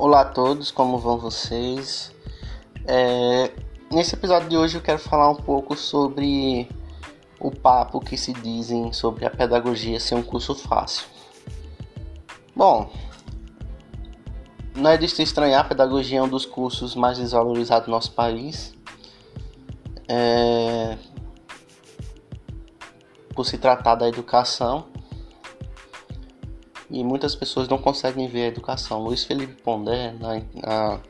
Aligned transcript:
Olá 0.00 0.20
a 0.20 0.24
todos, 0.24 0.70
como 0.70 0.96
vão 0.96 1.18
vocês? 1.18 2.14
É, 2.86 3.50
nesse 3.90 4.14
episódio 4.14 4.48
de 4.48 4.56
hoje 4.56 4.76
eu 4.76 4.80
quero 4.80 5.00
falar 5.00 5.28
um 5.28 5.34
pouco 5.34 5.76
sobre 5.76 6.68
o 7.40 7.50
papo 7.50 7.98
que 7.98 8.16
se 8.16 8.32
dizem 8.32 8.92
sobre 8.92 9.26
a 9.26 9.30
pedagogia 9.30 9.98
ser 9.98 10.14
um 10.14 10.22
curso 10.22 10.54
fácil. 10.54 11.04
Bom, 12.54 12.88
não 14.76 14.88
é 14.88 14.96
de 14.96 15.08
se 15.08 15.20
estranhar, 15.20 15.62
a 15.62 15.68
pedagogia 15.68 16.20
é 16.20 16.22
um 16.22 16.28
dos 16.28 16.46
cursos 16.46 16.94
mais 16.94 17.18
desvalorizados 17.18 17.86
do 17.86 17.90
nosso 17.90 18.12
país. 18.12 18.72
É, 20.06 20.96
por 23.34 23.44
se 23.44 23.58
tratar 23.58 23.96
da 23.96 24.06
educação 24.06 24.86
e 26.90 27.04
muitas 27.04 27.34
pessoas 27.34 27.68
não 27.68 27.78
conseguem 27.78 28.28
ver 28.28 28.44
a 28.44 28.46
educação. 28.46 29.02
Luiz 29.02 29.24
Felipe 29.24 29.60
Pondé, 29.62 30.12
na, 30.12 30.42
na, 30.54 31.00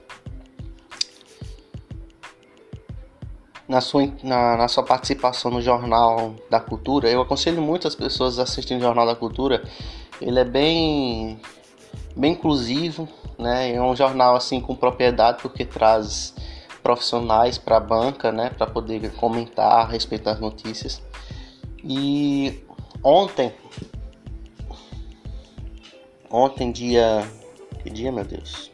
na, 3.69 3.81
sua, 3.81 4.13
na, 4.23 4.57
na 4.57 4.69
sua 4.69 4.83
participação 4.83 5.51
no 5.51 5.63
Jornal 5.63 6.35
da 6.51 6.61
Cultura, 6.61 7.09
eu 7.09 7.21
aconselho 7.21 7.63
muitas 7.63 7.95
pessoas 7.95 8.39
a 8.39 8.43
assistirem 8.43 8.79
o 8.79 8.85
Jornal 8.85 9.07
da 9.07 9.15
Cultura. 9.15 9.63
Ele 10.21 10.41
é 10.41 10.45
bem, 10.45 11.41
bem 12.17 12.33
inclusivo, 12.33 13.09
né? 13.39 13.73
É 13.73 13.81
um 13.81 13.95
jornal 13.95 14.35
assim 14.35 14.61
com 14.61 14.75
propriedade 14.75 15.39
porque 15.41 15.65
traz 15.65 16.35
profissionais 16.83 17.59
para 17.59 17.77
a 17.77 17.81
banca, 17.81 18.33
né, 18.33 18.51
para 18.51 18.67
poder 18.67 19.13
comentar 19.13 19.81
a 19.81 19.85
respeito 19.85 20.25
das 20.25 20.41
notícias. 20.41 21.03
E 21.85 22.65
ontem 23.03 23.53
Ontem, 26.31 26.71
dia. 26.71 27.27
Que 27.83 27.91
dia, 27.91 28.13
meu 28.13 28.25
Deus? 28.25 28.71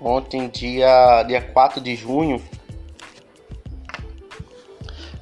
Ontem, 0.00 0.48
dia, 0.48 1.22
dia 1.24 1.42
4 1.42 1.80
de 1.80 1.94
junho, 1.96 2.42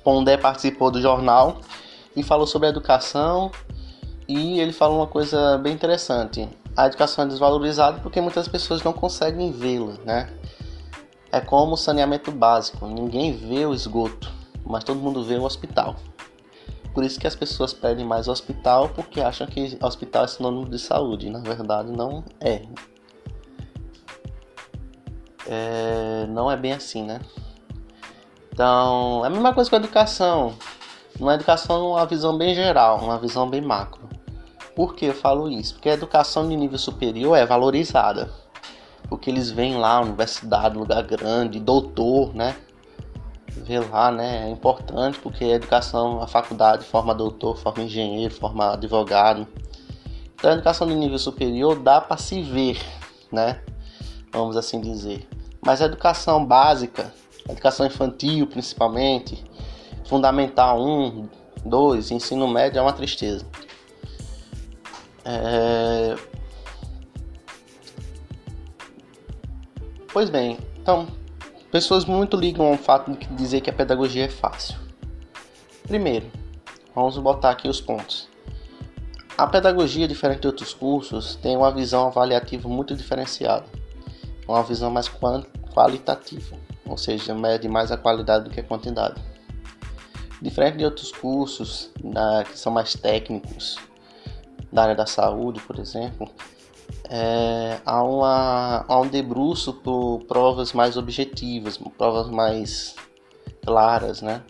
Pondé 0.05 0.37
participou 0.37 0.91
do 0.91 1.01
jornal 1.03 1.61
e 2.17 2.23
falou 2.23 2.47
sobre 2.47 2.67
a 2.67 2.71
educação. 2.71 3.51
E 4.27 4.61
ele 4.61 4.73
falou 4.73 4.99
uma 4.99 5.07
coisa 5.07 5.59
bem 5.59 5.73
interessante. 5.73 6.49
A 6.77 6.87
educação 6.87 7.25
é 7.25 7.29
desvalorizada 7.29 8.01
porque 8.01 8.21
muitas 8.21 8.47
pessoas 8.47 8.83
não 8.83 8.93
conseguem 8.93 9.51
vê-la, 9.51 9.95
né? 10.05 10.31
É 11.33 11.41
como 11.41 11.73
o 11.73 11.77
saneamento 11.77 12.31
básico. 12.31 12.87
Ninguém 12.87 13.33
vê 13.33 13.67
o 13.67 13.75
esgoto, 13.75 14.31
mas 14.65 14.85
todo 14.85 15.01
mundo 15.01 15.25
vê 15.25 15.37
o 15.37 15.45
hospital. 15.45 15.97
Por 16.99 17.05
isso 17.05 17.21
que 17.21 17.29
as 17.29 17.37
pessoas 17.37 17.73
pedem 17.73 18.05
mais 18.05 18.27
hospital, 18.27 18.89
porque 18.89 19.21
acham 19.21 19.47
que 19.47 19.79
hospital 19.81 20.25
é 20.25 20.27
sinônimo 20.27 20.69
de 20.69 20.81
saúde. 20.81 21.31
Na 21.31 21.39
verdade, 21.39 21.93
não 21.93 22.25
é. 22.41 22.63
é 25.47 26.27
não 26.29 26.51
é 26.51 26.57
bem 26.57 26.73
assim, 26.73 27.05
né? 27.05 27.21
Então, 28.53 29.21
é 29.23 29.29
a 29.29 29.31
mesma 29.31 29.55
coisa 29.55 29.71
com 29.71 29.77
a 29.77 29.79
educação. 29.79 30.55
Uma 31.21 31.35
educação, 31.35 31.91
uma 31.93 32.05
visão 32.05 32.37
bem 32.37 32.53
geral, 32.53 32.99
uma 32.99 33.17
visão 33.17 33.49
bem 33.49 33.61
macro. 33.61 34.09
Por 34.75 34.97
que 34.97 35.05
eu 35.05 35.15
falo 35.15 35.49
isso? 35.49 35.75
Porque 35.75 35.91
a 35.91 35.95
educação 35.95 36.49
de 36.49 36.57
nível 36.57 36.79
superior 36.79 37.39
é 37.39 37.47
valorizada. 37.47 38.29
Porque 39.09 39.31
eles 39.31 39.53
vêm 39.53 39.77
lá, 39.77 40.01
universidade, 40.01 40.77
lugar 40.77 41.05
grande, 41.05 41.61
doutor, 41.61 42.35
né? 42.35 42.57
Lá, 43.91 44.11
né? 44.11 44.47
É 44.47 44.51
importante 44.51 45.19
porque 45.19 45.45
a 45.45 45.55
educação, 45.55 46.23
a 46.23 46.27
faculdade 46.27 46.85
forma 46.85 47.15
doutor, 47.15 47.57
forma 47.57 47.83
engenheiro, 47.83 48.35
forma 48.35 48.75
advogado. 48.75 49.47
Então 50.35 50.51
a 50.51 50.55
educação 50.55 50.87
de 50.87 50.95
nível 50.95 51.19
superior 51.19 51.79
dá 51.79 52.01
para 52.01 52.17
se 52.17 52.43
ver, 52.43 52.81
né? 53.31 53.61
Vamos 54.33 54.57
assim 54.57 54.81
dizer. 54.81 55.29
Mas 55.61 55.83
a 55.83 55.87
educação 55.87 56.45
básica, 56.45 57.13
a 57.49 57.53
educação 57.53 57.87
infantil 57.87 58.47
principalmente, 58.47 59.45
fundamental 60.05 60.81
1, 60.81 61.29
2, 61.65 62.11
ensino 62.11 62.47
médio 62.47 62.79
é 62.79 62.83
uma 62.83 62.93
tristeza. 62.93 63.45
É... 65.25 66.17
Pois 70.13 70.31
bem, 70.31 70.59
então 70.81 71.07
Pessoas 71.71 72.07
muito 72.07 72.35
ligam 72.35 72.67
ao 72.67 72.79
fato 72.79 73.13
de 73.13 73.27
dizer 73.35 73.61
que 73.61 73.69
a 73.69 73.73
pedagogia 73.75 74.25
é 74.25 74.29
fácil. 74.29 74.79
Primeiro, 75.87 76.27
vamos 76.95 77.19
botar 77.19 77.51
aqui 77.51 77.69
os 77.69 77.79
pontos. 77.79 78.27
A 79.37 79.47
pedagogia, 79.47 80.09
diferente 80.09 80.41
de 80.41 80.47
outros 80.47 80.73
cursos, 80.73 81.37
tem 81.37 81.57
uma 81.59 81.71
visão 81.71 82.07
avaliativa 82.07 82.69
muito 82.71 82.97
diferenciada, 82.97 83.67
uma 84.49 84.63
visão 84.63 84.91
mais 84.91 85.11
qualitativa, 85.75 86.57
ou 86.87 86.97
seja, 86.97 87.35
mede 87.35 87.69
mais 87.69 87.93
a 87.93 87.99
qualidade 87.99 88.45
do 88.45 88.51
que 88.51 88.61
a 88.61 88.65
quantidade. 88.65 89.23
Diferente 90.41 90.79
de 90.79 90.87
outros 90.87 91.13
cursos 91.13 91.91
que 92.51 92.59
são 92.59 92.73
mais 92.73 92.95
técnicos, 92.95 93.77
da 94.73 94.85
área 94.85 94.95
da 94.95 95.07
saúde, 95.07 95.61
por 95.61 95.79
exemplo, 95.79 96.29
é, 97.11 97.81
há, 97.87 98.03
uma, 98.03 98.85
há 98.87 99.01
um 99.01 99.09
debruço 99.09 99.73
por 99.73 100.25
provas 100.29 100.73
mais 100.73 100.97
objetivas, 100.97 101.79
provas 101.97 102.29
mais 102.29 102.95
claras, 103.65 104.21
né? 104.21 104.43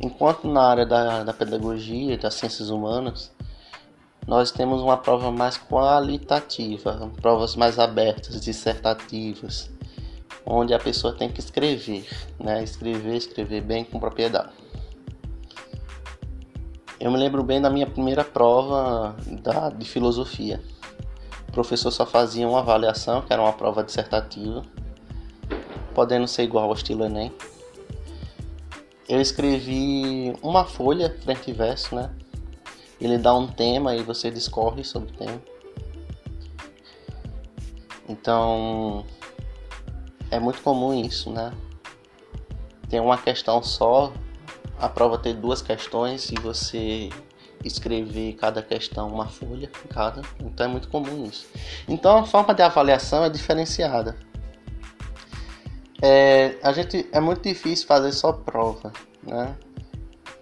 Enquanto 0.00 0.46
na 0.46 0.62
área 0.62 0.86
da, 0.86 1.24
da 1.24 1.32
pedagogia, 1.32 2.16
das 2.16 2.34
ciências 2.34 2.70
humanas, 2.70 3.32
nós 4.26 4.50
temos 4.52 4.80
uma 4.80 4.96
prova 4.96 5.32
mais 5.32 5.58
qualitativa, 5.58 7.10
provas 7.20 7.56
mais 7.56 7.78
abertas, 7.78 8.40
dissertativas, 8.40 9.70
onde 10.44 10.74
a 10.74 10.78
pessoa 10.78 11.12
tem 11.12 11.28
que 11.28 11.40
escrever, 11.40 12.06
né? 12.38 12.62
Escrever, 12.62 13.16
escrever 13.16 13.62
bem 13.62 13.84
com 13.84 13.98
propriedade. 13.98 14.52
Eu 17.00 17.10
me 17.10 17.18
lembro 17.18 17.42
bem 17.42 17.60
da 17.60 17.68
minha 17.68 17.86
primeira 17.86 18.24
prova 18.24 19.16
da, 19.42 19.70
de 19.70 19.84
filosofia 19.84 20.60
professor 21.56 21.90
só 21.90 22.04
fazia 22.04 22.46
uma 22.46 22.58
avaliação, 22.58 23.22
que 23.22 23.32
era 23.32 23.40
uma 23.40 23.52
prova 23.54 23.82
dissertativa, 23.82 24.62
podendo 25.94 26.28
ser 26.28 26.42
igual 26.42 26.66
ao 26.66 26.74
estilo 26.74 27.02
Enem. 27.02 27.32
Eu 29.08 29.22
escrevi 29.22 30.36
uma 30.42 30.66
folha, 30.66 31.16
frente 31.22 31.50
e 31.50 31.54
verso, 31.54 31.94
né? 31.94 32.10
Ele 33.00 33.16
dá 33.16 33.34
um 33.34 33.46
tema 33.46 33.96
e 33.96 34.02
você 34.02 34.30
discorre 34.30 34.84
sobre 34.84 35.10
o 35.10 35.16
tema. 35.16 35.42
Então, 38.06 39.06
é 40.30 40.38
muito 40.38 40.60
comum 40.60 40.92
isso, 40.92 41.30
né? 41.30 41.54
Tem 42.90 43.00
uma 43.00 43.16
questão 43.16 43.62
só, 43.62 44.12
a 44.78 44.90
prova 44.90 45.16
tem 45.16 45.34
duas 45.34 45.62
questões 45.62 46.30
e 46.30 46.34
você 46.34 47.08
escrever 47.64 48.34
cada 48.34 48.62
questão 48.62 49.08
uma 49.08 49.26
folha, 49.26 49.70
cada. 49.88 50.22
Então 50.40 50.66
é 50.66 50.68
muito 50.68 50.88
comum 50.88 51.24
isso. 51.24 51.46
Então 51.88 52.18
a 52.18 52.24
forma 52.24 52.54
de 52.54 52.62
avaliação 52.62 53.24
é 53.24 53.30
diferenciada. 53.30 54.16
É, 56.02 56.58
a 56.62 56.72
gente 56.72 57.08
é 57.10 57.20
muito 57.20 57.42
difícil 57.42 57.86
fazer 57.86 58.12
só 58.12 58.32
prova, 58.32 58.92
né? 59.22 59.56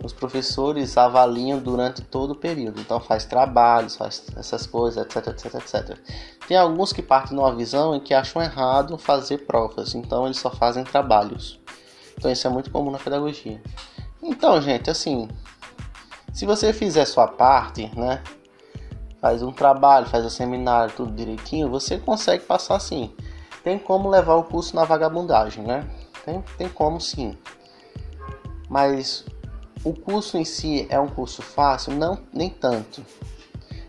Os 0.03 0.13
professores 0.13 0.99
avaliam 0.99 1.59
durante 1.59 2.03
todo 2.03 2.33
o 2.33 2.35
período, 2.35 2.79
então 2.79 3.01
faz 3.01 3.25
trabalhos, 3.25 3.97
faz 3.97 4.27
essas 4.37 4.67
coisas, 4.67 5.03
etc, 5.03 5.29
etc, 5.29 5.55
etc. 5.55 5.99
Tem 6.47 6.59
alguns 6.59 6.93
que 6.93 7.01
partem 7.01 7.35
numa 7.35 7.55
visão 7.55 7.95
em 7.95 8.01
que 8.01 8.13
acham 8.13 8.43
errado 8.43 8.99
fazer 8.99 9.47
provas, 9.47 9.95
então 9.95 10.27
eles 10.27 10.39
só 10.39 10.51
fazem 10.51 10.85
trabalhos. 10.85 11.59
Então 12.19 12.31
isso 12.31 12.47
é 12.47 12.51
muito 12.51 12.71
comum 12.71 12.91
na 12.91 12.99
pedagogia. 12.99 13.63
Então, 14.23 14.61
gente, 14.61 14.91
assim, 14.91 15.29
se 16.35 16.45
você 16.45 16.73
fizer 16.73 17.05
sua 17.05 17.29
parte, 17.29 17.89
né? 17.97 18.21
Faz 19.21 19.41
um 19.41 19.53
trabalho, 19.53 20.07
faz 20.07 20.25
o 20.25 20.29
seminário, 20.29 20.93
tudo 20.93 21.13
direitinho, 21.13 21.71
você 21.71 21.97
consegue 21.97 22.45
passar 22.45 22.81
sim. 22.81 23.15
Tem 23.63 23.79
como 23.79 24.11
levar 24.11 24.35
o 24.35 24.43
curso 24.43 24.75
na 24.75 24.85
vagabundagem, 24.85 25.65
né? 25.65 25.89
Tem, 26.25 26.43
tem 26.59 26.69
como 26.69 27.01
sim. 27.01 27.39
Mas 28.69 29.25
o 29.85 29.95
curso 29.95 30.37
em 30.37 30.45
si 30.45 30.89
é 30.91 30.99
um 30.99 31.07
curso 31.07 31.41
fácil? 31.41 31.93
Não, 31.93 32.19
nem 32.33 32.51
tanto. 32.51 33.07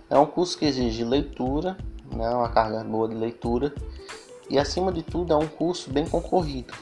É 0.08 0.18
um 0.18 0.26
curso 0.28 0.56
que 0.56 0.66
exige 0.66 1.04
leitura, 1.04 1.76
né? 2.14 2.30
uma 2.30 2.50
carga 2.50 2.84
boa 2.84 3.10
de 3.10 3.16
leitura. 3.16 3.74
E 4.48 4.60
acima 4.60 4.92
de 4.92 5.02
tudo 5.02 5.34
é 5.34 5.36
um 5.36 5.48
curso 5.48 5.90
bem 5.90 6.06
concorrido. 6.06 6.76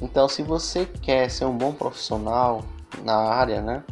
Então 0.00 0.28
se 0.28 0.44
você 0.44 0.86
quer 0.86 1.28
ser 1.28 1.44
um 1.44 1.58
bom 1.58 1.72
profissional 1.72 2.62
na 3.02 3.16
área, 3.16 3.60
né? 3.60 3.82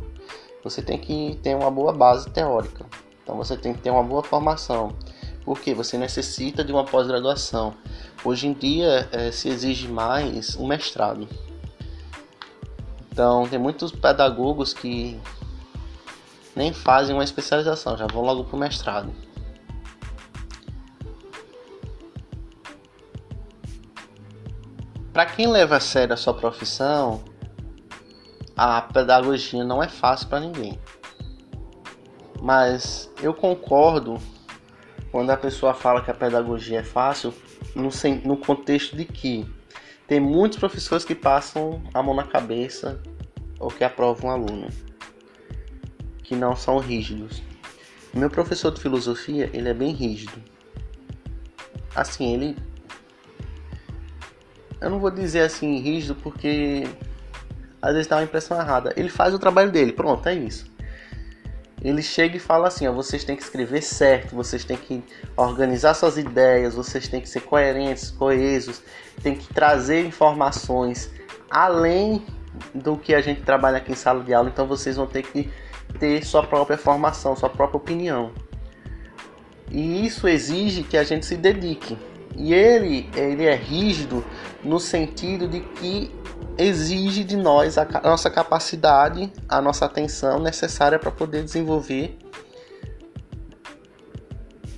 você 0.62 0.82
tem 0.82 0.99
que 0.99 1.38
ter 1.43 1.55
uma 1.55 1.70
boa 1.70 1.93
base 1.93 2.28
teórica. 2.31 2.84
Então 3.22 3.37
você 3.37 3.56
tem 3.56 3.75
que 3.75 3.81
ter 3.81 3.90
uma 3.90 4.02
boa 4.02 4.22
formação, 4.22 4.94
porque 5.44 5.75
você 5.75 5.99
necessita 5.99 6.64
de 6.64 6.72
uma 6.72 6.84
pós-graduação. 6.84 7.75
Hoje 8.25 8.46
em 8.46 8.52
dia 8.52 9.08
é, 9.12 9.31
se 9.31 9.49
exige 9.49 9.88
mais 9.88 10.56
um 10.56 10.66
mestrado. 10.66 11.28
Então 13.12 13.46
tem 13.49 13.58
muitos 13.58 13.93
pedagogos 13.93 14.72
que 14.72 15.20
nem 16.55 16.72
fazem 16.72 17.14
uma 17.14 17.25
especialização, 17.25 17.96
já 17.96 18.06
vão 18.06 18.22
logo 18.22 18.44
para 18.44 18.56
o 18.56 18.58
mestrado. 18.58 19.12
Para 25.12 25.26
quem 25.26 25.49
leva 25.49 25.76
a 25.76 25.81
sério 25.81 26.14
a 26.14 26.16
sua 26.16 26.32
profissão, 26.32 27.22
a 28.58 28.82
pedagogia 28.82 29.62
não 29.62 29.81
é 29.81 29.88
fácil 29.88 30.26
para 30.26 30.40
ninguém. 30.40 30.76
Mas 32.43 33.08
eu 33.22 33.32
concordo 33.32 34.19
quando 35.12 35.31
a 35.31 35.37
pessoa 35.37 35.72
fala 35.72 36.02
que 36.02 36.10
a 36.10 36.14
pedagogia 36.14 36.81
é 36.81 36.82
fácil 36.82 37.32
no, 37.72 37.88
no 38.25 38.37
contexto 38.37 38.96
de 38.96 39.05
que 39.05 39.49
tem 40.08 40.19
muitos 40.19 40.58
professores 40.58 41.05
que 41.05 41.14
passam 41.14 41.81
a 41.94 42.02
mão 42.02 42.14
na 42.14 42.25
cabeça 42.25 43.00
ou 43.60 43.69
que 43.69 43.84
aprovam 43.84 44.28
um 44.28 44.32
aluno, 44.32 44.69
que 46.25 46.34
não 46.34 46.56
são 46.56 46.78
rígidos. 46.78 47.40
Meu 48.12 48.28
professor 48.28 48.72
de 48.72 48.81
filosofia, 48.81 49.49
ele 49.52 49.69
é 49.69 49.75
bem 49.75 49.93
rígido. 49.93 50.43
Assim, 51.94 52.34
ele 52.34 52.56
eu 54.81 54.90
não 54.90 54.99
vou 54.99 55.10
dizer 55.10 55.40
assim 55.40 55.78
rígido 55.81 56.14
porque 56.16 56.84
às 57.81 57.93
vezes 57.93 58.07
dá 58.07 58.17
uma 58.17 58.25
impressão 58.25 58.59
errada. 58.59 58.93
Ele 58.97 59.09
faz 59.09 59.35
o 59.35 59.39
trabalho 59.39 59.71
dele, 59.71 59.93
pronto, 59.93 60.29
é 60.29 60.35
isso. 60.35 60.71
Ele 61.83 62.03
chega 62.03 62.37
e 62.37 62.41
fala 62.41 62.69
assim: 62.69 62.87
ó, 62.87 62.93
vocês 62.93 63.25
têm 63.25 63.37
que 63.37 63.43
escrever 63.43 63.83
certo, 63.83 64.35
vocês 64.35 64.65
têm 64.65 64.77
que 64.77 65.03
organizar 65.37 65.95
suas 65.95 66.19
ideias, 66.19 66.75
vocês 66.75 67.07
têm 67.09 67.21
que 67.21 67.29
ser 67.29 67.41
coerentes, 67.41 68.11
coesos, 68.11 68.83
tem 69.23 69.35
que 69.37 69.53
trazer 69.53 70.05
informações 70.05 71.11
além 71.51 72.25
do 72.75 72.97
que 72.97 73.15
a 73.15 73.21
gente 73.21 73.43
trabalha 73.43 73.79
aqui 73.79 73.93
em 73.93 73.95
sala 73.95 74.23
de 74.23 74.35
aula. 74.35 74.49
Então 74.49 74.67
vocês 74.67 74.97
vão 74.97 75.07
ter 75.07 75.23
que 75.23 75.51
ter 75.99 76.25
sua 76.25 76.43
própria 76.43 76.77
formação, 76.77 77.37
sua 77.37 77.49
própria 77.49 77.77
opinião. 77.77 78.33
E 79.71 80.05
isso 80.05 80.27
exige 80.27 80.83
que 80.83 80.97
a 80.97 81.05
gente 81.05 81.27
se 81.27 81.37
dedique. 81.37 81.97
E 82.37 82.55
ele, 82.55 83.09
ele 83.17 83.45
é 83.45 83.55
rígido 83.55 84.25
no 84.63 84.79
sentido 84.79 85.49
de 85.49 85.61
que 85.61 86.11
exige 86.57 87.25
de 87.25 87.37
nós 87.37 87.79
a 87.79 87.87
nossa 88.03 88.31
capacidade, 88.31 89.33
a 89.49 89.61
nossa 89.61 89.85
atenção 89.85 90.41
necessária 90.41 90.99
para 90.99 91.11
poder 91.11 91.45
desenvolver 91.45 92.19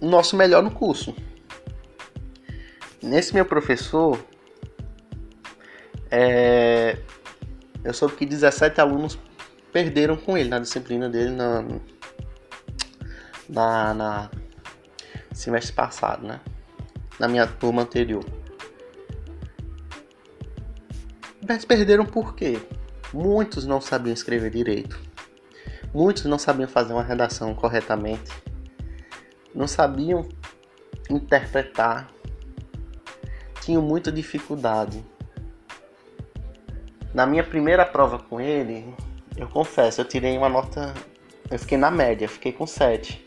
o 0.01 0.07
nosso 0.07 0.37
melhor 0.37 0.63
no 0.63 0.71
curso. 0.71 1.15
Nesse 3.03 3.35
meu 3.35 3.45
professor, 3.45 4.19
é, 6.11 6.99
eu 7.83 7.95
soube 7.95 8.17
que 8.17 8.27
17 8.27 8.81
alunos 8.81 9.19
perderam 9.73 10.17
com 10.17 10.37
ele 10.37 10.49
na 10.49 10.59
disciplina 10.59 11.09
dele 11.09 11.31
na, 11.31 11.65
na, 13.49 13.95
na 13.95 14.31
semestre 15.33 15.73
passado, 15.73 16.27
né? 16.27 16.41
Na 17.21 17.29
minha 17.29 17.47
turma 17.47 17.83
anterior. 17.83 18.25
Mas 21.47 21.67
perderam 21.67 22.07
por 22.07 22.35
quê? 22.35 22.59
Muitos 23.13 23.67
não 23.67 23.79
sabiam 23.79 24.15
escrever 24.15 24.51
direito. 24.51 24.99
Muitos 25.93 26.25
não 26.25 26.39
sabiam 26.39 26.67
fazer 26.67 26.95
uma 26.95 27.03
redação 27.03 27.55
corretamente. 27.55 28.33
Não 29.55 29.67
sabiam 29.67 30.27
interpretar. 31.11 32.09
Tinham 33.61 33.83
muita 33.83 34.11
dificuldade. 34.11 35.05
Na 37.13 37.27
minha 37.27 37.45
primeira 37.45 37.85
prova 37.85 38.19
com 38.19 38.41
ele, 38.41 38.95
eu 39.37 39.49
confesso, 39.49 40.01
eu 40.01 40.07
tirei 40.07 40.39
uma 40.39 40.49
nota. 40.49 40.95
Eu 41.51 41.59
fiquei 41.59 41.77
na 41.77 41.91
média, 41.91 42.27
fiquei 42.27 42.53
com 42.53 42.67
7. 42.67 43.23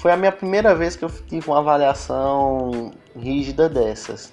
Foi 0.00 0.10
a 0.10 0.16
minha 0.16 0.32
primeira 0.32 0.74
vez 0.74 0.96
que 0.96 1.04
eu 1.04 1.10
tive 1.10 1.46
uma 1.46 1.58
avaliação 1.58 2.90
rígida 3.14 3.68
dessas. 3.68 4.32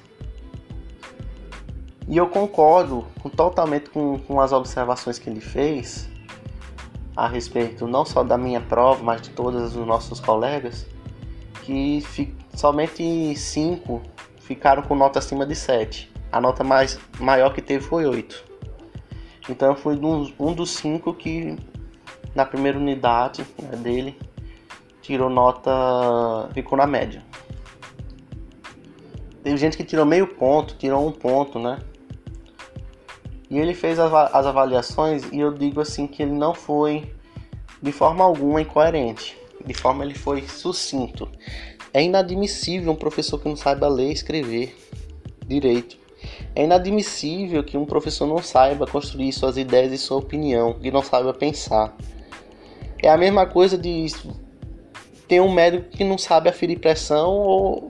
E 2.07 2.15
eu 2.15 2.29
concordo 2.29 3.05
totalmente 3.35 3.89
com, 3.89 4.17
com 4.17 4.39
as 4.39 4.53
observações 4.53 5.19
que 5.19 5.29
ele 5.29 5.41
fez 5.41 6.07
a 7.13 7.27
respeito 7.27 7.85
não 7.85 8.05
só 8.05 8.23
da 8.23 8.37
minha 8.37 8.61
prova, 8.61 9.03
mas 9.03 9.23
de 9.23 9.29
todos 9.31 9.75
os 9.75 9.85
nossos 9.85 10.21
colegas, 10.21 10.87
que 11.63 11.99
fi, 11.99 12.33
somente 12.55 13.35
cinco 13.35 14.01
ficaram 14.39 14.81
com 14.81 14.95
nota 14.95 15.19
acima 15.19 15.45
de 15.45 15.53
7. 15.53 16.09
A 16.31 16.39
nota 16.39 16.63
mais 16.63 16.97
maior 17.19 17.53
que 17.53 17.61
teve 17.61 17.83
foi 17.83 18.05
8. 18.05 18.41
Então 19.49 19.67
eu 19.67 19.75
fui 19.75 19.97
um, 19.97 20.31
um 20.39 20.53
dos 20.53 20.69
cinco 20.69 21.13
que 21.13 21.57
na 22.33 22.45
primeira 22.45 22.77
unidade 22.77 23.45
né, 23.61 23.75
dele 23.75 24.17
tirou 25.07 25.29
nota. 25.29 25.71
ficou 26.53 26.77
na 26.77 26.85
média. 26.85 27.23
Teve 29.41 29.55
gente 29.55 29.77
que 29.77 29.85
tirou 29.85 30.05
meio 30.05 30.27
ponto, 30.27 30.75
tirou 30.75 31.07
um 31.07 31.11
ponto, 31.13 31.57
né? 31.57 31.79
E 33.49 33.57
ele 33.57 33.73
fez 33.73 33.97
as, 33.97 34.11
avaliações 34.45 35.23
e 35.31 35.39
eu 35.39 35.53
digo 35.53 35.79
assim 35.79 36.05
que 36.05 36.21
ele 36.21 36.33
não 36.33 36.53
foi 36.53 37.09
de 37.81 37.93
forma 37.93 38.25
alguma 38.25 38.61
incoerente. 38.61 39.37
De 39.65 39.73
forma 39.73 40.03
ele 40.03 40.13
foi 40.13 40.45
sucinto. 40.45 41.29
É 41.93 42.03
inadmissível 42.03 42.91
um 42.91 42.95
professor 42.95 43.39
que 43.39 43.47
não 43.47 43.55
saiba 43.55 43.87
ler 43.87 44.09
e 44.09 44.13
escrever 44.13 44.77
direito. 45.47 45.97
É 46.53 46.65
inadmissível 46.65 47.63
que 47.63 47.77
um 47.77 47.85
professor 47.85 48.27
não 48.27 48.39
saiba 48.39 48.85
construir 48.85 49.31
suas 49.31 49.55
ideias 49.55 49.93
e 49.93 49.97
sua 49.97 50.17
opinião, 50.17 50.73
que 50.73 50.91
não 50.91 51.01
saiba 51.01 51.33
pensar. 51.33 51.95
É 53.01 53.09
a 53.09 53.17
mesma 53.17 53.45
coisa 53.45 53.77
de 53.77 53.89
tem 55.27 55.41
um 55.41 55.51
médico 55.51 55.89
que 55.89 56.03
não 56.03 56.17
sabe 56.17 56.49
aferir 56.49 56.79
pressão 56.79 57.31
ou, 57.31 57.89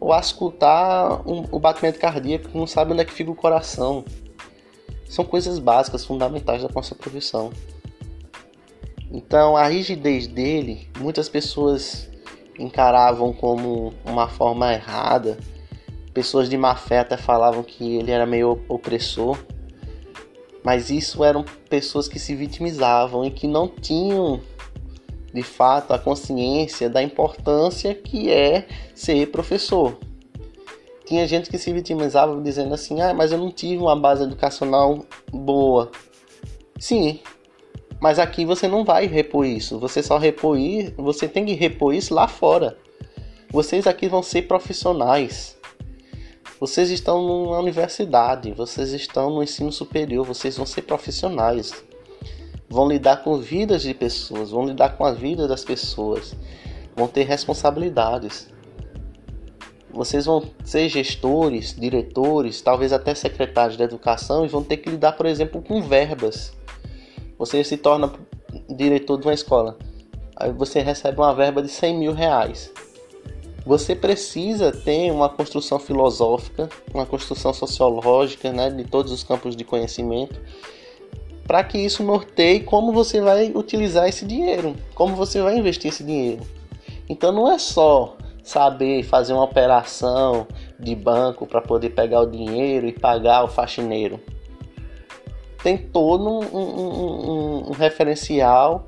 ou 0.00 0.14
escutar 0.18 1.22
um, 1.26 1.44
o 1.50 1.58
batimento 1.58 1.98
cardíaco, 1.98 2.48
que 2.48 2.58
não 2.58 2.66
sabe 2.66 2.92
onde 2.92 3.02
é 3.02 3.04
que 3.04 3.12
fica 3.12 3.30
o 3.30 3.36
coração. 3.36 4.04
São 5.08 5.24
coisas 5.24 5.58
básicas, 5.58 6.04
fundamentais 6.04 6.62
da 6.62 6.68
nossa 6.74 6.94
profissão. 6.94 7.50
Então, 9.10 9.56
a 9.56 9.66
rigidez 9.66 10.26
dele, 10.26 10.88
muitas 10.98 11.28
pessoas 11.28 12.10
encaravam 12.58 13.32
como 13.32 13.92
uma 14.04 14.28
forma 14.28 14.72
errada. 14.72 15.38
Pessoas 16.14 16.48
de 16.48 16.56
má 16.56 16.74
fé 16.74 17.00
até 17.00 17.16
falavam 17.16 17.62
que 17.62 17.96
ele 17.96 18.10
era 18.10 18.26
meio 18.26 18.60
opressor. 18.68 19.38
Mas 20.64 20.90
isso 20.90 21.22
eram 21.22 21.44
pessoas 21.68 22.08
que 22.08 22.18
se 22.18 22.34
vitimizavam 22.34 23.24
e 23.24 23.30
que 23.30 23.46
não 23.46 23.68
tinham 23.68 24.40
de 25.32 25.42
fato 25.42 25.92
a 25.92 25.98
consciência 25.98 26.90
da 26.90 27.02
importância 27.02 27.94
que 27.94 28.30
é 28.30 28.66
ser 28.94 29.30
professor. 29.30 29.98
Tinha 31.04 31.26
gente 31.26 31.50
que 31.50 31.58
se 31.58 31.72
vitimizava 31.72 32.40
dizendo 32.40 32.74
assim: 32.74 33.00
"Ah, 33.00 33.12
mas 33.14 33.32
eu 33.32 33.38
não 33.38 33.50
tive 33.50 33.82
uma 33.82 33.96
base 33.96 34.22
educacional 34.22 35.04
boa". 35.30 35.90
Sim, 36.78 37.20
mas 38.00 38.18
aqui 38.18 38.44
você 38.44 38.66
não 38.66 38.84
vai 38.84 39.06
repor 39.06 39.46
isso. 39.46 39.78
Você 39.78 40.02
só 40.02 40.18
repor, 40.18 40.58
você 40.96 41.28
tem 41.28 41.44
que 41.44 41.52
repor 41.52 41.94
isso 41.94 42.12
lá 42.14 42.26
fora. 42.26 42.76
Vocês 43.50 43.86
aqui 43.86 44.08
vão 44.08 44.22
ser 44.22 44.42
profissionais. 44.42 45.56
Vocês 46.58 46.90
estão 46.90 47.22
numa 47.22 47.58
universidade, 47.58 48.52
vocês 48.52 48.92
estão 48.92 49.30
no 49.30 49.42
ensino 49.42 49.72
superior, 49.72 50.24
vocês 50.24 50.56
vão 50.56 50.64
ser 50.64 50.82
profissionais 50.82 51.72
vão 52.72 52.88
lidar 52.88 53.22
com 53.22 53.36
vidas 53.36 53.82
de 53.82 53.92
pessoas, 53.92 54.50
vão 54.50 54.64
lidar 54.64 54.96
com 54.96 55.04
a 55.04 55.12
vida 55.12 55.46
das 55.46 55.62
pessoas, 55.62 56.34
vão 56.96 57.06
ter 57.06 57.24
responsabilidades. 57.24 58.50
Vocês 59.90 60.24
vão 60.24 60.42
ser 60.64 60.88
gestores, 60.88 61.76
diretores, 61.78 62.62
talvez 62.62 62.94
até 62.94 63.14
secretários 63.14 63.76
de 63.76 63.82
educação 63.82 64.46
e 64.46 64.48
vão 64.48 64.64
ter 64.64 64.78
que 64.78 64.88
lidar, 64.88 65.12
por 65.12 65.26
exemplo, 65.26 65.60
com 65.60 65.82
verbas. 65.82 66.54
Você 67.38 67.62
se 67.62 67.76
torna 67.76 68.10
diretor 68.70 69.18
de 69.20 69.26
uma 69.26 69.34
escola, 69.34 69.76
aí 70.34 70.50
você 70.50 70.80
recebe 70.80 71.18
uma 71.18 71.34
verba 71.34 71.60
de 71.60 71.68
100 71.68 71.98
mil 71.98 72.14
reais. 72.14 72.72
Você 73.66 73.94
precisa 73.94 74.72
ter 74.72 75.12
uma 75.12 75.28
construção 75.28 75.78
filosófica, 75.78 76.70
uma 76.92 77.04
construção 77.04 77.52
sociológica 77.52 78.50
né, 78.50 78.70
de 78.70 78.84
todos 78.84 79.12
os 79.12 79.22
campos 79.22 79.54
de 79.54 79.62
conhecimento 79.62 80.40
para 81.52 81.64
que 81.64 81.76
isso 81.76 82.02
norteie 82.02 82.60
como 82.60 82.92
você 82.92 83.20
vai 83.20 83.52
utilizar 83.54 84.08
esse 84.08 84.24
dinheiro, 84.24 84.74
como 84.94 85.14
você 85.14 85.42
vai 85.42 85.54
investir 85.54 85.90
esse 85.90 86.02
dinheiro. 86.02 86.40
Então 87.06 87.30
não 87.30 87.52
é 87.52 87.58
só 87.58 88.16
saber 88.42 89.02
fazer 89.02 89.34
uma 89.34 89.44
operação 89.44 90.46
de 90.80 90.94
banco 90.94 91.46
para 91.46 91.60
poder 91.60 91.90
pegar 91.90 92.22
o 92.22 92.26
dinheiro 92.26 92.86
e 92.86 92.92
pagar 92.92 93.44
o 93.44 93.48
faxineiro. 93.48 94.18
Tem 95.62 95.76
todo 95.76 96.26
um, 96.26 96.40
um, 96.42 97.30
um, 97.30 97.68
um 97.68 97.72
referencial 97.72 98.86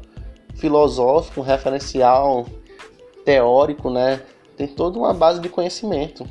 filosófico, 0.55 1.43
um 1.43 1.45
referencial 1.45 2.47
teórico, 3.27 3.91
né? 3.91 4.23
Tem 4.57 4.67
toda 4.67 4.99
uma 4.99 5.13
base 5.13 5.39
de 5.39 5.51
conhecimento. 5.51 6.27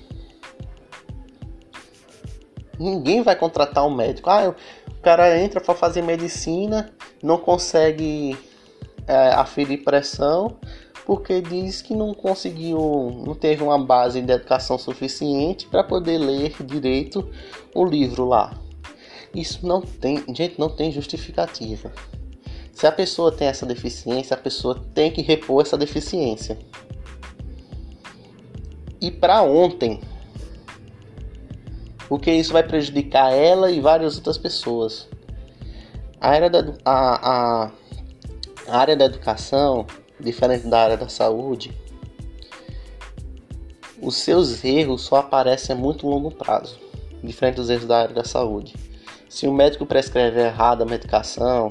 Ninguém 2.80 3.22
vai 3.22 3.36
contratar 3.36 3.86
um 3.86 3.94
médico. 3.94 4.32
Ah, 4.32 4.56
cara 5.04 5.38
entra 5.38 5.60
para 5.60 5.76
fazer 5.76 6.02
medicina, 6.02 6.90
não 7.22 7.38
consegue 7.38 8.38
é, 9.06 9.34
aferir 9.34 9.84
pressão, 9.84 10.58
porque 11.06 11.42
diz 11.42 11.82
que 11.82 11.94
não 11.94 12.14
conseguiu, 12.14 13.22
não 13.26 13.36
teve 13.36 13.62
uma 13.62 13.78
base 13.78 14.22
de 14.22 14.32
educação 14.32 14.78
suficiente 14.78 15.68
para 15.68 15.84
poder 15.84 16.18
ler 16.18 16.56
direito 16.64 17.30
o 17.76 17.86
livro 17.86 18.26
lá. 18.26 18.58
Isso 19.36 19.68
não 19.68 19.82
tem, 19.82 20.24
gente, 20.34 20.58
não 20.58 20.70
tem 20.70 20.92
justificativa. 20.92 21.92
Se 22.72 22.88
a 22.88 22.92
pessoa 22.92 23.32
tem 23.32 23.48
essa 23.48 23.66
deficiência, 23.66 24.36
a 24.36 24.40
pessoa 24.40 24.82
tem 24.94 25.12
que 25.12 25.22
repor 25.22 25.62
essa 25.62 25.78
deficiência. 25.78 26.58
E 29.02 29.12
para 29.12 29.44
ontem, 29.44 30.00
porque 32.14 32.32
isso 32.32 32.54
vai 32.54 32.62
prejudicar 32.62 33.34
ela 33.34 33.72
e 33.72 33.82
várias 33.82 34.18
outras 34.18 34.38
pessoas. 34.38 35.10
A 36.22 36.30
área 36.30 36.48
da, 36.48 36.60
a, 36.86 37.64
a, 37.64 37.72
a 38.68 38.78
área 38.78 38.96
da 38.96 39.06
educação, 39.06 39.88
diferente 40.20 40.68
da 40.68 40.80
área 40.80 40.96
da 40.96 41.10
saúde, 41.10 41.76
os 44.00 44.16
seus 44.18 44.64
erros 44.64 45.02
só 45.02 45.16
aparecem 45.16 45.76
a 45.76 45.80
muito 45.80 46.08
longo 46.08 46.30
prazo, 46.30 46.80
diferente 47.24 47.56
dos 47.56 47.72
erros 47.72 47.88
da 47.88 48.02
área 48.02 48.14
da 48.14 48.24
saúde. 48.24 48.76
Se 49.28 49.48
o 49.48 49.52
médico 49.52 49.84
prescreve 49.84 50.40
errado 50.40 50.84
a 50.84 50.86
medicação, 50.86 51.70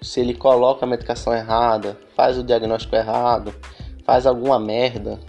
se 0.00 0.18
ele 0.18 0.34
coloca 0.34 0.84
a 0.84 0.88
medicação 0.88 1.32
errada, 1.32 1.96
faz 2.16 2.36
o 2.36 2.42
diagnóstico 2.42 2.96
errado, 2.96 3.54
faz 4.04 4.26
alguma 4.26 4.58
merda, 4.58 5.20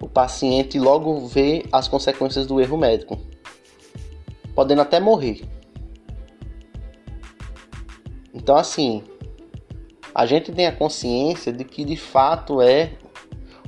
o 0.00 0.08
paciente 0.08 0.78
logo 0.78 1.26
vê 1.26 1.64
as 1.72 1.88
consequências 1.88 2.46
do 2.46 2.60
erro 2.60 2.76
médico, 2.76 3.18
podendo 4.54 4.82
até 4.82 5.00
morrer. 5.00 5.42
Então, 8.34 8.56
assim, 8.56 9.02
a 10.14 10.26
gente 10.26 10.52
tem 10.52 10.66
a 10.66 10.72
consciência 10.72 11.52
de 11.52 11.64
que 11.64 11.84
de 11.84 11.96
fato 11.96 12.60
é 12.60 12.92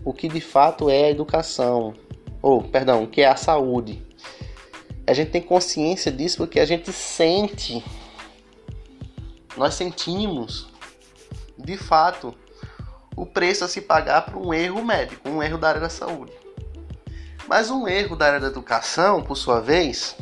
o 0.04 0.12
que 0.12 0.28
de 0.28 0.40
fato 0.40 0.88
é 0.88 1.04
a 1.04 1.10
educação, 1.10 1.94
ou 2.40 2.62
perdão, 2.62 3.04
o 3.04 3.06
que 3.08 3.20
é 3.20 3.28
a 3.28 3.36
saúde. 3.36 4.02
A 5.06 5.12
gente 5.12 5.30
tem 5.30 5.42
consciência 5.42 6.12
disso 6.12 6.38
porque 6.38 6.60
a 6.60 6.64
gente 6.64 6.92
sente, 6.92 7.82
nós 9.56 9.74
sentimos, 9.74 10.68
de 11.58 11.76
fato, 11.76 12.34
o 13.18 13.26
preço 13.26 13.64
a 13.64 13.68
se 13.68 13.80
pagar 13.80 14.26
por 14.26 14.36
um 14.36 14.54
erro 14.54 14.84
médico, 14.84 15.28
um 15.28 15.42
erro 15.42 15.58
da 15.58 15.68
área 15.68 15.80
da 15.80 15.88
saúde. 15.88 16.32
Mas 17.48 17.68
um 17.68 17.88
erro 17.88 18.14
da 18.14 18.26
área 18.26 18.40
da 18.40 18.46
educação, 18.46 19.22
por 19.22 19.36
sua 19.36 19.60
vez, 19.60 20.16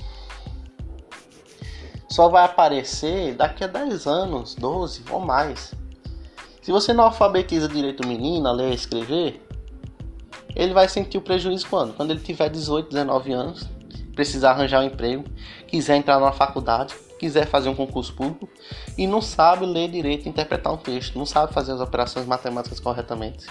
só 2.08 2.28
vai 2.28 2.44
aparecer 2.44 3.34
daqui 3.34 3.62
a 3.62 3.66
10 3.66 4.06
anos, 4.06 4.54
12 4.54 5.04
ou 5.10 5.20
mais. 5.20 5.74
Se 6.62 6.72
você 6.72 6.94
não 6.94 7.04
alfabetiza 7.04 7.68
direito 7.68 8.02
o 8.02 8.06
menino 8.06 8.48
a 8.48 8.52
ler 8.52 8.70
e 8.70 8.74
escrever, 8.74 9.46
ele 10.54 10.72
vai 10.72 10.88
sentir 10.88 11.18
o 11.18 11.22
prejuízo 11.22 11.66
quando? 11.68 11.92
Quando 11.92 12.12
ele 12.12 12.20
tiver 12.20 12.48
18, 12.48 12.88
19 12.88 13.32
anos, 13.32 13.68
precisar 14.14 14.52
arranjar 14.52 14.80
um 14.80 14.86
emprego, 14.86 15.24
quiser 15.68 15.96
entrar 15.96 16.18
numa 16.18 16.32
faculdade, 16.32 16.94
quiser 17.18 17.46
fazer 17.46 17.68
um 17.68 17.74
concurso 17.74 18.12
público 18.14 18.48
e 18.96 19.06
não 19.06 19.20
sabe 19.20 19.64
ler 19.64 19.90
direito 19.90 20.28
interpretar 20.28 20.72
um 20.72 20.76
texto, 20.76 21.18
não 21.18 21.26
sabe 21.26 21.52
fazer 21.52 21.72
as 21.72 21.80
operações 21.80 22.26
matemáticas 22.26 22.80
corretamente. 22.80 23.46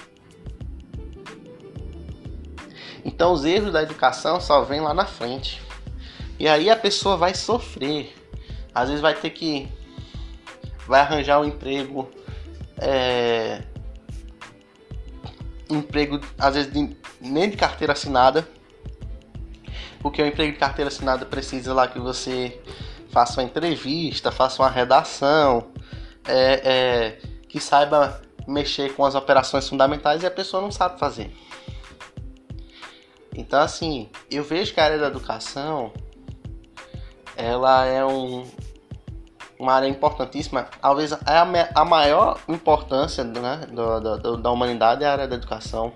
Então 3.04 3.34
os 3.34 3.46
erros 3.46 3.72
da 3.72 3.84
educação 3.84 4.40
só 4.40 4.64
vêm 4.64 4.82
lá 4.82 4.94
na 4.94 5.06
frente. 5.06 5.62
E 6.40 6.48
aí 6.48 6.70
a 6.70 6.76
pessoa 6.76 7.16
vai 7.16 7.34
sofrer 7.34 8.14
às 8.76 8.90
vezes 8.90 9.02
vai 9.02 9.14
ter 9.14 9.30
que 9.30 9.70
vai 10.86 11.00
arranjar 11.00 11.40
um 11.40 11.46
emprego 11.46 12.12
é, 12.78 13.64
emprego 15.70 16.20
às 16.38 16.56
vezes 16.56 16.74
de, 16.74 16.96
nem 17.22 17.50
de 17.50 17.56
carteira 17.56 17.94
assinada 17.94 18.46
porque 20.02 20.22
o 20.22 20.28
emprego 20.28 20.52
de 20.52 20.60
carteira 20.60 20.90
assinada 20.90 21.26
precisa 21.26 21.74
lá 21.74 21.88
que 21.88 22.00
você 22.00 22.62
faça 23.16 23.40
uma 23.40 23.48
entrevista 23.48 24.30
faça 24.30 24.62
uma 24.62 24.70
redação 24.70 25.70
é, 26.28 26.62
é, 26.66 27.20
que 27.48 27.62
saiba 27.62 28.22
mexer 28.46 28.94
com 28.94 29.06
as 29.06 29.16
operações 29.16 29.70
fundamentais 29.70 30.22
e 30.22 30.26
a 30.26 30.32
pessoa 30.32 30.62
não 30.62 30.70
sabe 30.70 31.00
fazer. 31.00 31.34
Então 33.34 33.62
assim 33.62 34.10
eu 34.30 34.44
vejo 34.44 34.74
que 34.74 34.82
a 34.82 34.84
área 34.84 34.98
da 34.98 35.08
educação 35.08 35.94
ela 37.38 37.86
é 37.86 38.06
um, 38.06 38.46
uma 39.58 39.74
área 39.74 39.88
importantíssima, 39.88 40.68
talvez 40.82 41.14
é 41.14 41.18
a, 41.38 41.70
a 41.74 41.86
maior 41.86 42.38
importância 42.50 43.24
né, 43.24 43.62
do, 43.72 44.18
do, 44.18 44.38
da 44.38 44.52
humanidade 44.52 45.06
é 45.06 45.08
a 45.08 45.12
área 45.14 45.28
da 45.28 45.36
educação, 45.36 45.94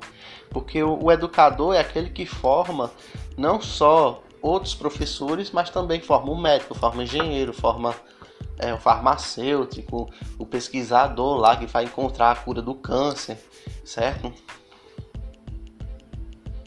porque 0.49 0.81
o, 0.81 1.03
o, 1.03 1.11
educador 1.11 1.75
é 1.75 1.79
aquele 1.79 2.09
que 2.09 2.25
forma 2.25 2.89
não 3.37 3.59
só 3.61 4.21
outros 4.41 4.75
professores, 4.75 5.51
mas 5.51 5.69
também 5.69 6.01
forma 6.01 6.31
um 6.31 6.39
médico, 6.39 6.73
forma 6.75 6.99
um 6.99 7.03
engenheiro, 7.03 7.53
forma 7.53 7.95
é, 8.57 8.73
o 8.73 8.77
farmacêutico, 8.77 10.09
o 10.37 10.45
pesquisador 10.45 11.37
lá 11.37 11.55
que 11.55 11.65
vai 11.65 11.85
encontrar 11.85 12.31
a 12.31 12.35
cura 12.35 12.61
do 12.61 12.75
câncer, 12.75 13.37
certo? 13.83 14.33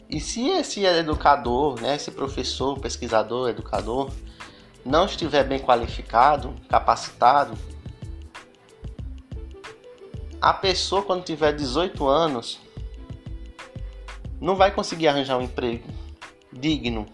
E 0.09 0.19
se 0.19 0.47
esse 0.47 0.85
educador, 0.85 1.81
né, 1.81 1.95
esse 1.95 2.11
professor, 2.11 2.79
pesquisador, 2.79 3.49
educador, 3.49 4.11
não 4.85 5.05
estiver 5.05 5.43
bem 5.43 5.59
qualificado, 5.59 6.53
capacitado, 6.69 7.57
a 10.39 10.53
pessoa 10.53 11.01
quando 11.01 11.23
tiver 11.23 11.53
18 11.53 12.05
anos 12.05 12.59
não 14.41 14.55
vai 14.55 14.71
conseguir 14.71 15.07
arranjar 15.07 15.37
um 15.37 15.41
emprego 15.41 15.87
digno. 16.51 17.05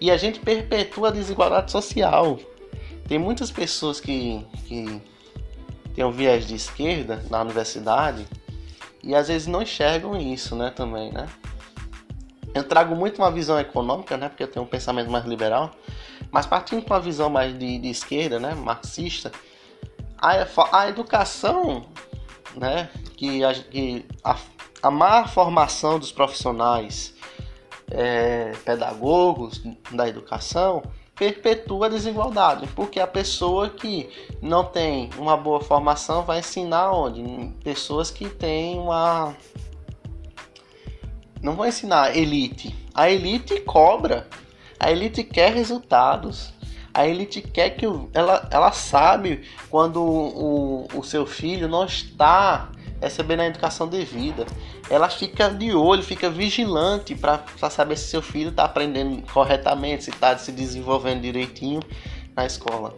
E 0.00 0.10
a 0.10 0.16
gente 0.16 0.40
perpetua 0.40 1.08
a 1.08 1.10
desigualdade 1.10 1.70
social. 1.70 2.38
Tem 3.06 3.18
muitas 3.18 3.50
pessoas 3.50 4.00
que, 4.00 4.46
que 4.66 5.02
têm 5.94 6.04
um 6.04 6.10
viés 6.10 6.46
de 6.46 6.54
esquerda 6.54 7.22
na 7.28 7.42
universidade 7.42 8.26
e 9.02 9.14
às 9.14 9.28
vezes 9.28 9.46
não 9.46 9.62
enxergam 9.62 10.16
isso, 10.16 10.54
né, 10.54 10.70
também, 10.70 11.12
né? 11.12 11.28
Eu 12.54 12.64
trago 12.64 12.96
muito 12.96 13.20
uma 13.20 13.30
visão 13.30 13.58
econômica, 13.58 14.16
né, 14.16 14.28
porque 14.28 14.42
eu 14.42 14.48
tenho 14.48 14.64
um 14.64 14.68
pensamento 14.68 15.10
mais 15.10 15.24
liberal, 15.24 15.70
mas 16.30 16.46
partindo 16.46 16.82
para 16.82 16.96
uma 16.96 17.00
visão 17.00 17.30
mais 17.30 17.56
de, 17.56 17.78
de 17.78 17.88
esquerda, 17.88 18.38
né, 18.38 18.54
marxista, 18.54 19.30
a, 20.18 20.46
a 20.72 20.88
educação, 20.88 21.86
né, 22.56 22.90
que 23.16 23.44
a, 23.44 23.54
que 23.54 24.04
a, 24.24 24.36
a 24.82 24.90
má 24.90 25.26
formação 25.26 25.98
dos 25.98 26.12
profissionais 26.12 27.14
é, 27.90 28.52
pedagogos 28.64 29.62
da 29.90 30.08
educação 30.08 30.82
perpetua 31.16 31.86
a 31.86 31.88
desigualdade, 31.90 32.66
porque 32.68 32.98
a 32.98 33.06
pessoa 33.06 33.68
que 33.68 34.08
não 34.40 34.64
tem 34.64 35.10
uma 35.18 35.36
boa 35.36 35.60
formação 35.60 36.22
vai 36.22 36.38
ensinar 36.38 36.92
onde? 36.92 37.22
Pessoas 37.62 38.10
que 38.10 38.28
têm 38.28 38.78
uma. 38.78 39.34
Não 41.42 41.54
vão 41.54 41.66
ensinar 41.66 42.16
elite. 42.16 42.74
A 42.94 43.10
elite 43.10 43.60
cobra 43.60 44.26
a 44.80 44.90
elite 44.90 45.22
quer 45.22 45.52
resultados. 45.52 46.54
A 46.92 47.06
elite 47.06 47.42
quer 47.42 47.70
que 47.70 47.84
ela, 48.14 48.48
ela 48.50 48.72
sabe 48.72 49.42
quando 49.68 50.02
o, 50.02 50.88
o 50.94 51.04
seu 51.04 51.26
filho 51.26 51.68
não 51.68 51.84
está 51.84 52.70
recebendo 53.00 53.40
a 53.40 53.46
educação 53.46 53.88
devida. 53.88 54.46
Ela 54.88 55.08
fica 55.08 55.48
de 55.48 55.72
olho, 55.74 56.02
fica 56.02 56.28
vigilante 56.28 57.14
para 57.14 57.42
saber 57.70 57.96
se 57.96 58.08
seu 58.08 58.22
filho 58.22 58.50
está 58.50 58.64
aprendendo 58.64 59.22
corretamente, 59.32 60.04
se 60.04 60.10
está 60.10 60.36
se 60.36 60.52
desenvolvendo 60.52 61.22
direitinho 61.22 61.80
na 62.36 62.46
escola. 62.46 62.94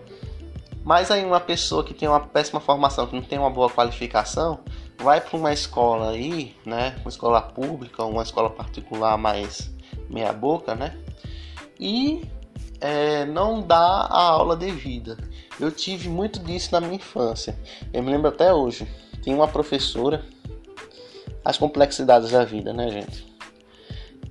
Mas 0.84 1.10
aí 1.10 1.24
uma 1.24 1.40
pessoa 1.40 1.84
que 1.84 1.94
tem 1.94 2.08
uma 2.08 2.20
péssima 2.20 2.60
formação, 2.60 3.06
que 3.06 3.14
não 3.14 3.22
tem 3.22 3.38
uma 3.38 3.50
boa 3.50 3.70
qualificação, 3.70 4.60
vai 4.98 5.20
para 5.20 5.36
uma 5.36 5.52
escola 5.52 6.10
aí, 6.10 6.56
né, 6.66 6.96
uma 7.00 7.08
escola 7.08 7.40
pública, 7.40 8.04
uma 8.04 8.22
escola 8.22 8.50
particular 8.50 9.16
mais 9.16 9.70
meia 10.10 10.32
boca, 10.32 10.74
né, 10.74 10.96
e 11.78 12.28
é, 12.80 13.24
não 13.24 13.62
dá 13.62 13.76
a 13.76 14.22
aula 14.22 14.56
devida. 14.56 15.16
Eu 15.60 15.70
tive 15.70 16.08
muito 16.08 16.40
disso 16.40 16.70
na 16.72 16.80
minha 16.80 16.96
infância. 16.96 17.56
Eu 17.92 18.02
me 18.02 18.10
lembro 18.10 18.28
até 18.28 18.52
hoje. 18.52 18.88
Tinha 19.22 19.34
uma 19.34 19.48
professora, 19.48 20.24
as 21.44 21.56
complexidades 21.56 22.30
da 22.30 22.44
vida, 22.44 22.72
né, 22.72 22.90
gente? 22.90 23.26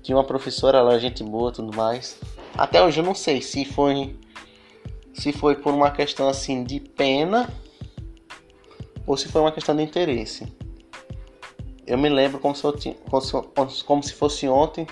Tinha 0.03 0.17
uma 0.17 0.24
professora, 0.24 0.79
era 0.79 1.00
gente 1.00 1.24
boa, 1.24 1.51
tudo 1.51 1.75
mais. 1.75 2.19
Até 2.57 2.83
hoje 2.83 3.00
eu 3.00 3.03
não 3.03 3.15
sei 3.15 3.41
se 3.41 3.65
foi 3.65 4.15
se 5.13 5.31
foi 5.31 5.55
por 5.55 5.74
uma 5.74 5.91
questão 5.91 6.27
assim 6.27 6.63
de 6.63 6.79
pena 6.79 7.50
ou 9.05 9.17
se 9.17 9.27
foi 9.27 9.41
uma 9.41 9.51
questão 9.51 9.75
de 9.75 9.83
interesse. 9.83 10.51
Eu 11.86 11.98
me 11.98 12.10
lembro 12.10 12.39
como 12.39 12.55
se, 12.55 12.63
eu 12.63 12.74
como 13.10 13.21
se, 13.69 13.83
como 13.83 14.03
se 14.03 14.13
fosse 14.13 14.48
ontem. 14.48 14.88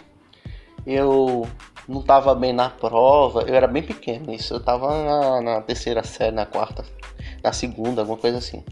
Eu 0.85 1.47
não 1.87 2.01
estava 2.01 2.33
bem 2.35 2.53
na 2.53 2.69
prova, 2.69 3.41
eu 3.41 3.55
era 3.55 3.67
bem 3.67 3.83
pequeno, 3.83 4.33
isso 4.33 4.53
eu 4.53 4.59
estava 4.59 5.03
na, 5.03 5.41
na, 5.41 5.61
terceira 5.61 6.03
série, 6.03 6.35
na 6.35 6.45
quarta, 6.45 6.85
na 7.43 7.51
segunda, 7.51 8.01
alguma 8.01 8.17
coisa 8.17 8.37
assim. 8.37 8.63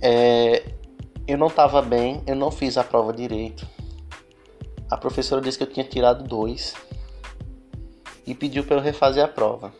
É, 0.00 0.72
eu 1.26 1.36
não 1.36 1.48
estava 1.48 1.82
bem, 1.82 2.22
eu 2.26 2.34
não 2.34 2.50
fiz 2.50 2.78
a 2.78 2.84
prova 2.84 3.12
direito. 3.12 3.66
A 4.90 4.96
professora 4.96 5.40
disse 5.40 5.58
que 5.58 5.64
eu 5.64 5.70
tinha 5.70 5.84
tirado 5.84 6.24
dois 6.24 6.74
e 8.26 8.34
pediu 8.34 8.64
para 8.64 8.76
eu 8.76 8.80
refazer 8.80 9.24
a 9.24 9.28
prova. 9.28 9.72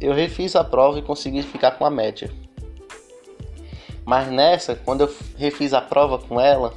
Eu 0.00 0.12
refiz 0.12 0.54
a 0.54 0.62
prova 0.62 0.98
e 0.98 1.02
consegui 1.02 1.42
ficar 1.42 1.72
com 1.72 1.84
a 1.84 1.90
média. 1.90 2.30
Mas 4.04 4.28
nessa, 4.28 4.76
quando 4.76 5.00
eu 5.02 5.14
refiz 5.36 5.72
a 5.72 5.80
prova 5.80 6.18
com 6.18 6.40
ela, 6.40 6.72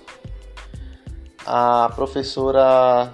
a 1.46 1.92
professora 1.96 3.14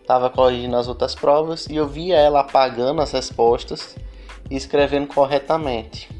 estava 0.00 0.28
corrigindo 0.28 0.76
as 0.76 0.88
outras 0.88 1.14
provas 1.14 1.66
e 1.66 1.76
eu 1.76 1.86
via 1.88 2.16
ela 2.16 2.40
apagando 2.40 3.00
as 3.00 3.12
respostas 3.12 3.96
e 4.50 4.56
escrevendo 4.56 5.06
corretamente. 5.06 6.13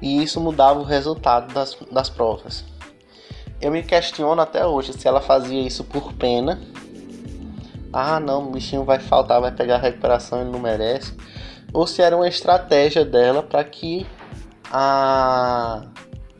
E 0.00 0.22
isso 0.22 0.40
mudava 0.40 0.78
o 0.78 0.84
resultado 0.84 1.52
das, 1.52 1.76
das 1.90 2.10
provas. 2.10 2.64
Eu 3.60 3.70
me 3.70 3.82
questiono 3.82 4.40
até 4.40 4.66
hoje 4.66 4.92
se 4.92 5.08
ela 5.08 5.20
fazia 5.20 5.60
isso 5.60 5.82
por 5.84 6.12
pena. 6.12 6.60
Ah, 7.92 8.20
não, 8.20 8.48
o 8.48 8.50
bichinho 8.50 8.84
vai 8.84 8.98
faltar, 8.98 9.40
vai 9.40 9.52
pegar 9.52 9.76
a 9.76 9.80
recuperação 9.80 10.42
e 10.42 10.44
não 10.44 10.58
merece. 10.58 11.14
Ou 11.72 11.86
se 11.86 12.02
era 12.02 12.14
uma 12.14 12.28
estratégia 12.28 13.04
dela 13.04 13.42
para 13.42 13.64
que 13.64 14.06
a, 14.70 15.86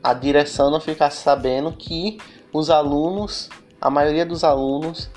a 0.03 0.15
direção 0.15 0.71
não 0.71 0.81
ficasse 0.81 1.23
sabendo 1.23 1.73
que 1.73 2.19
os 2.53 2.71
alunos, 2.71 3.49
a 3.81 3.89
maioria 3.89 4.27
dos 4.27 4.45
alunos, 4.45 5.11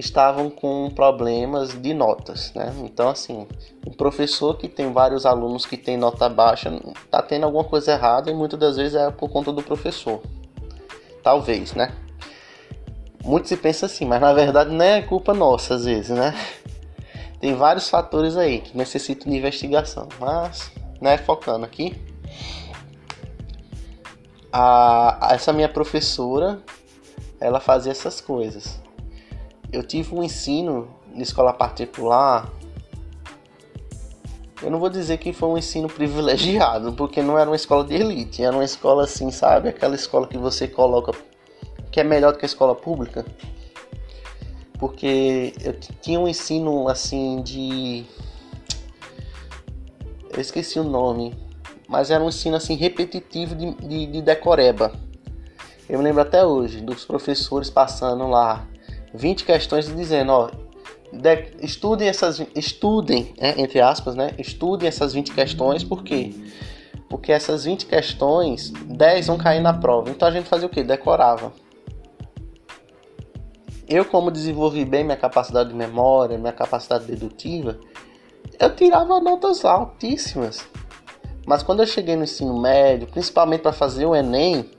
estavam 0.00 0.50
com 0.50 0.90
problemas 0.90 1.80
de 1.80 1.94
notas, 1.94 2.52
né? 2.54 2.72
Então, 2.84 3.08
assim, 3.08 3.46
um 3.86 3.92
professor 3.92 4.56
que 4.56 4.68
tem 4.68 4.92
vários 4.92 5.24
alunos 5.24 5.64
que 5.64 5.76
tem 5.76 5.96
nota 5.96 6.28
baixa 6.28 6.70
está 7.04 7.22
tendo 7.22 7.44
alguma 7.44 7.64
coisa 7.64 7.92
errada 7.92 8.30
e 8.30 8.34
muitas 8.34 8.58
das 8.58 8.76
vezes 8.76 8.94
é 8.94 9.10
por 9.10 9.28
conta 9.28 9.52
do 9.52 9.62
professor. 9.62 10.20
Talvez, 11.22 11.74
né? 11.74 11.94
Muito 13.22 13.48
se 13.48 13.56
pensa 13.56 13.86
assim, 13.86 14.06
mas 14.06 14.20
na 14.20 14.32
verdade 14.32 14.70
não 14.70 14.84
é 14.84 15.02
culpa 15.02 15.34
nossa 15.34 15.74
às 15.74 15.84
vezes, 15.84 16.10
né? 16.10 16.34
Tem 17.38 17.54
vários 17.54 17.88
fatores 17.88 18.36
aí 18.36 18.60
que 18.60 18.76
necessitam 18.76 19.30
de 19.30 19.38
investigação, 19.38 20.08
mas, 20.18 20.70
né, 21.00 21.16
focando 21.16 21.64
aqui, 21.64 21.96
a, 24.52 25.30
essa 25.32 25.52
minha 25.52 25.68
professora, 25.68 26.60
ela 27.40 27.60
fazia 27.60 27.92
essas 27.92 28.20
coisas. 28.20 28.80
Eu 29.72 29.82
tive 29.82 30.14
um 30.14 30.22
ensino 30.22 30.88
de 31.14 31.22
escola 31.22 31.52
particular. 31.52 32.50
Eu 34.62 34.70
não 34.70 34.78
vou 34.78 34.90
dizer 34.90 35.18
que 35.18 35.32
foi 35.32 35.48
um 35.48 35.56
ensino 35.56 35.88
privilegiado, 35.88 36.92
porque 36.92 37.22
não 37.22 37.38
era 37.38 37.48
uma 37.48 37.56
escola 37.56 37.84
de 37.84 37.94
elite, 37.94 38.42
era 38.42 38.54
uma 38.54 38.64
escola 38.64 39.04
assim, 39.04 39.30
sabe? 39.30 39.68
Aquela 39.68 39.94
escola 39.94 40.26
que 40.26 40.36
você 40.36 40.68
coloca 40.68 41.12
que 41.90 41.98
é 41.98 42.04
melhor 42.04 42.32
do 42.32 42.38
que 42.38 42.44
a 42.44 42.46
escola 42.46 42.74
pública. 42.74 43.24
Porque 44.78 45.54
eu 45.62 45.74
tinha 46.00 46.20
um 46.20 46.28
ensino 46.28 46.88
assim 46.88 47.42
de. 47.42 48.04
Eu 50.32 50.40
esqueci 50.40 50.78
o 50.78 50.84
nome 50.84 51.34
mas 51.90 52.08
era 52.08 52.22
um 52.22 52.28
ensino 52.28 52.54
assim 52.54 52.76
repetitivo 52.76 53.56
de, 53.56 53.74
de, 53.74 54.06
de 54.06 54.22
decoreba. 54.22 54.92
Eu 55.88 55.98
me 55.98 56.04
lembro 56.04 56.22
até 56.22 56.46
hoje 56.46 56.80
dos 56.80 57.04
professores 57.04 57.68
passando 57.68 58.28
lá 58.28 58.64
20 59.14 59.44
questões 59.44 59.94
dizendo, 59.94 60.32
ó, 60.32 60.50
de, 61.12 61.48
estudem 61.60 62.08
essas 62.08 62.40
estudem, 62.54 63.34
é, 63.38 63.60
entre 63.60 63.80
aspas, 63.80 64.14
né? 64.14 64.30
Estudem 64.38 64.88
essas 64.88 65.12
20 65.12 65.32
questões, 65.32 65.82
por 65.82 66.04
quê? 66.04 66.32
Porque 67.08 67.32
essas 67.32 67.64
20 67.64 67.86
questões, 67.86 68.70
10 68.70 69.26
vão 69.26 69.36
cair 69.36 69.60
na 69.60 69.72
prova. 69.72 70.10
Então 70.10 70.28
a 70.28 70.30
gente 70.30 70.48
fazia 70.48 70.66
o 70.66 70.70
quê? 70.70 70.84
Decorava. 70.84 71.52
Eu, 73.88 74.04
como 74.04 74.30
desenvolvi 74.30 74.84
bem 74.84 75.02
minha 75.02 75.16
capacidade 75.16 75.70
de 75.70 75.74
memória, 75.74 76.38
minha 76.38 76.52
capacidade 76.52 77.06
dedutiva, 77.06 77.80
eu 78.60 78.74
tirava 78.76 79.18
notas 79.20 79.64
altíssimas. 79.64 80.64
Mas 81.44 81.64
quando 81.64 81.80
eu 81.80 81.86
cheguei 81.86 82.14
no 82.14 82.22
ensino 82.22 82.56
médio, 82.60 83.08
principalmente 83.08 83.62
para 83.62 83.72
fazer 83.72 84.06
o 84.06 84.14
Enem, 84.14 84.70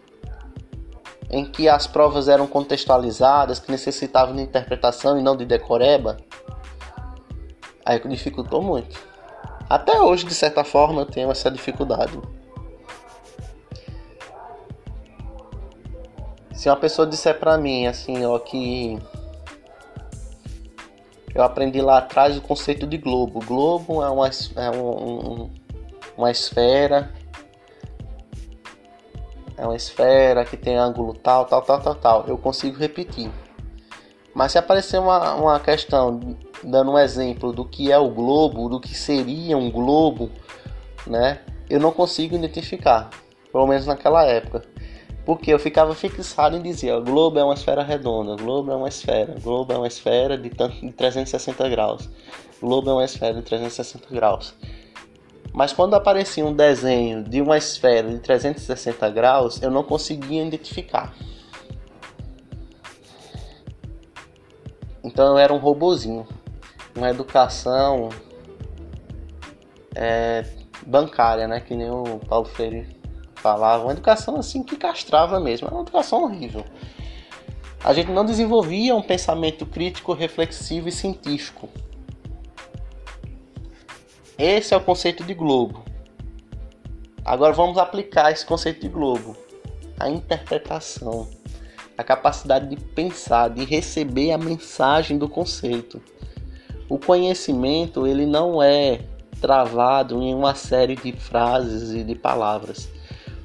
em 1.31 1.45
que 1.45 1.69
as 1.69 1.87
provas 1.87 2.27
eram 2.27 2.45
contextualizadas, 2.45 3.57
que 3.57 3.71
necessitavam 3.71 4.35
de 4.35 4.41
interpretação 4.41 5.17
e 5.17 5.23
não 5.23 5.35
de 5.35 5.45
decoreba, 5.45 6.17
aí 7.85 7.99
dificultou 8.07 8.61
muito. 8.61 8.99
Até 9.69 10.01
hoje, 10.01 10.25
de 10.25 10.33
certa 10.33 10.65
forma, 10.65 11.03
eu 11.03 11.05
tenho 11.05 11.31
essa 11.31 11.49
dificuldade. 11.49 12.19
Se 16.53 16.67
uma 16.69 16.75
pessoa 16.75 17.07
disser 17.07 17.39
pra 17.39 17.57
mim 17.57 17.87
assim, 17.87 18.25
ó, 18.25 18.37
que 18.37 18.99
eu 21.33 21.41
aprendi 21.41 21.81
lá 21.81 21.99
atrás 21.99 22.37
o 22.37 22.41
conceito 22.41 22.85
de 22.85 22.97
globo. 22.97 23.39
Globo 23.39 24.03
é, 24.03 24.09
uma, 24.09 24.27
é 24.27 24.69
um, 24.69 25.49
uma 26.17 26.29
esfera. 26.29 27.09
É 29.61 29.63
uma 29.63 29.75
esfera 29.75 30.43
que 30.43 30.57
tem 30.57 30.75
ângulo 30.75 31.13
tal, 31.13 31.45
tal, 31.45 31.61
tal, 31.61 31.79
tal, 31.79 31.93
tal. 31.93 32.25
Eu 32.27 32.35
consigo 32.35 32.79
repetir. 32.79 33.29
Mas 34.33 34.53
se 34.53 34.57
aparecer 34.57 34.99
uma, 34.99 35.35
uma 35.35 35.59
questão 35.59 36.35
dando 36.63 36.89
um 36.89 36.97
exemplo 36.97 37.53
do 37.53 37.63
que 37.63 37.91
é 37.91 37.97
o 37.99 38.09
globo, 38.09 38.67
do 38.67 38.79
que 38.79 38.95
seria 38.95 39.55
um 39.55 39.69
globo, 39.69 40.31
né? 41.05 41.41
Eu 41.69 41.79
não 41.79 41.91
consigo 41.91 42.33
identificar, 42.33 43.11
pelo 43.51 43.67
menos 43.67 43.85
naquela 43.85 44.25
época. 44.25 44.63
Porque 45.27 45.53
eu 45.53 45.59
ficava 45.59 45.93
fixado 45.93 46.57
em 46.57 46.61
dizer, 46.63 46.95
o 46.95 47.03
globo 47.03 47.37
é 47.37 47.43
uma 47.43 47.53
esfera 47.53 47.83
redonda, 47.83 48.31
o 48.31 48.37
globo 48.37 48.71
é 48.71 48.75
uma 48.75 48.89
esfera, 48.89 49.35
o 49.37 49.41
globo 49.41 49.71
é 49.73 49.77
uma 49.77 49.87
esfera 49.87 50.39
de, 50.39 50.49
de 50.49 50.91
360 50.91 51.69
graus, 51.69 52.09
o 52.59 52.65
globo 52.65 52.89
é 52.89 52.93
uma 52.93 53.05
esfera 53.05 53.35
de 53.35 53.43
360 53.43 54.07
graus. 54.09 54.55
Mas 55.53 55.73
quando 55.73 55.95
aparecia 55.95 56.45
um 56.45 56.53
desenho 56.53 57.23
de 57.23 57.41
uma 57.41 57.57
esfera 57.57 58.09
de 58.09 58.19
360 58.19 59.09
graus, 59.09 59.61
eu 59.61 59.69
não 59.69 59.83
conseguia 59.83 60.43
identificar. 60.43 61.13
Então 65.03 65.33
eu 65.33 65.37
era 65.37 65.53
um 65.53 65.57
robozinho. 65.57 66.25
Uma 66.95 67.09
educação 67.09 68.09
é, 69.95 70.45
bancária, 70.85 71.47
né? 71.47 71.59
Que 71.59 71.75
nem 71.75 71.89
o 71.89 72.19
Paulo 72.27 72.45
Freire 72.45 72.87
falava. 73.35 73.83
Uma 73.83 73.93
educação 73.93 74.37
assim 74.37 74.63
que 74.63 74.77
castrava 74.77 75.39
mesmo. 75.39 75.67
Era 75.67 75.75
uma 75.75 75.83
educação 75.83 76.23
horrível. 76.23 76.63
A 77.83 77.93
gente 77.93 78.11
não 78.11 78.23
desenvolvia 78.23 78.95
um 78.95 79.01
pensamento 79.01 79.65
crítico, 79.65 80.13
reflexivo 80.13 80.87
e 80.87 80.91
científico. 80.91 81.67
Esse 84.37 84.73
é 84.73 84.77
o 84.77 84.81
conceito 84.81 85.23
de 85.23 85.33
globo. 85.33 85.83
Agora 87.23 87.53
vamos 87.53 87.77
aplicar 87.77 88.31
esse 88.31 88.45
conceito 88.45 88.81
de 88.81 88.89
globo. 88.89 89.37
A 89.99 90.09
interpretação, 90.09 91.27
a 91.97 92.03
capacidade 92.03 92.67
de 92.67 92.75
pensar, 92.75 93.49
de 93.49 93.63
receber 93.63 94.31
a 94.31 94.37
mensagem 94.37 95.17
do 95.17 95.29
conceito. 95.29 96.01
O 96.89 96.97
conhecimento, 96.97 98.07
ele 98.07 98.25
não 98.25 98.61
é 98.61 99.01
travado 99.39 100.21
em 100.21 100.33
uma 100.33 100.55
série 100.55 100.95
de 100.95 101.11
frases 101.13 101.91
e 101.91 102.03
de 102.03 102.15
palavras. 102.15 102.89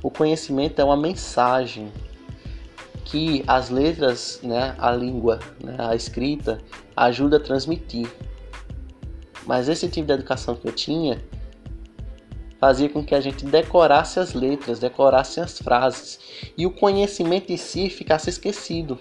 O 0.02 0.10
conhecimento 0.10 0.80
é 0.80 0.84
uma 0.84 0.96
mensagem 0.96 1.92
que 3.04 3.44
as 3.46 3.70
letras, 3.70 4.40
né, 4.42 4.74
a 4.78 4.90
língua, 4.90 5.38
né, 5.62 5.76
a 5.78 5.94
escrita, 5.94 6.60
ajuda 6.96 7.36
a 7.36 7.40
transmitir. 7.40 8.08
Mas 9.46 9.68
esse 9.68 9.88
tipo 9.88 10.06
de 10.06 10.12
educação 10.12 10.56
que 10.56 10.66
eu 10.66 10.72
tinha 10.72 11.22
fazia 12.58 12.88
com 12.88 13.04
que 13.04 13.14
a 13.14 13.20
gente 13.20 13.44
decorasse 13.44 14.18
as 14.18 14.34
letras, 14.34 14.80
decorasse 14.80 15.40
as 15.40 15.58
frases 15.58 16.18
e 16.58 16.66
o 16.66 16.70
conhecimento 16.70 17.52
em 17.52 17.56
si 17.56 17.88
ficasse 17.88 18.28
esquecido. 18.28 18.98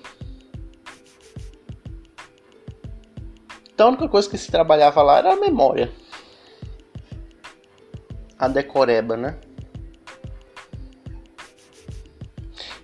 Então 3.74 3.88
a 3.88 3.90
única 3.90 4.08
coisa 4.08 4.30
que 4.30 4.38
se 4.38 4.52
trabalhava 4.52 5.02
lá 5.02 5.18
era 5.18 5.34
a 5.34 5.36
memória. 5.36 5.92
A 8.38 8.48
decoreba, 8.48 9.18
né? 9.18 9.40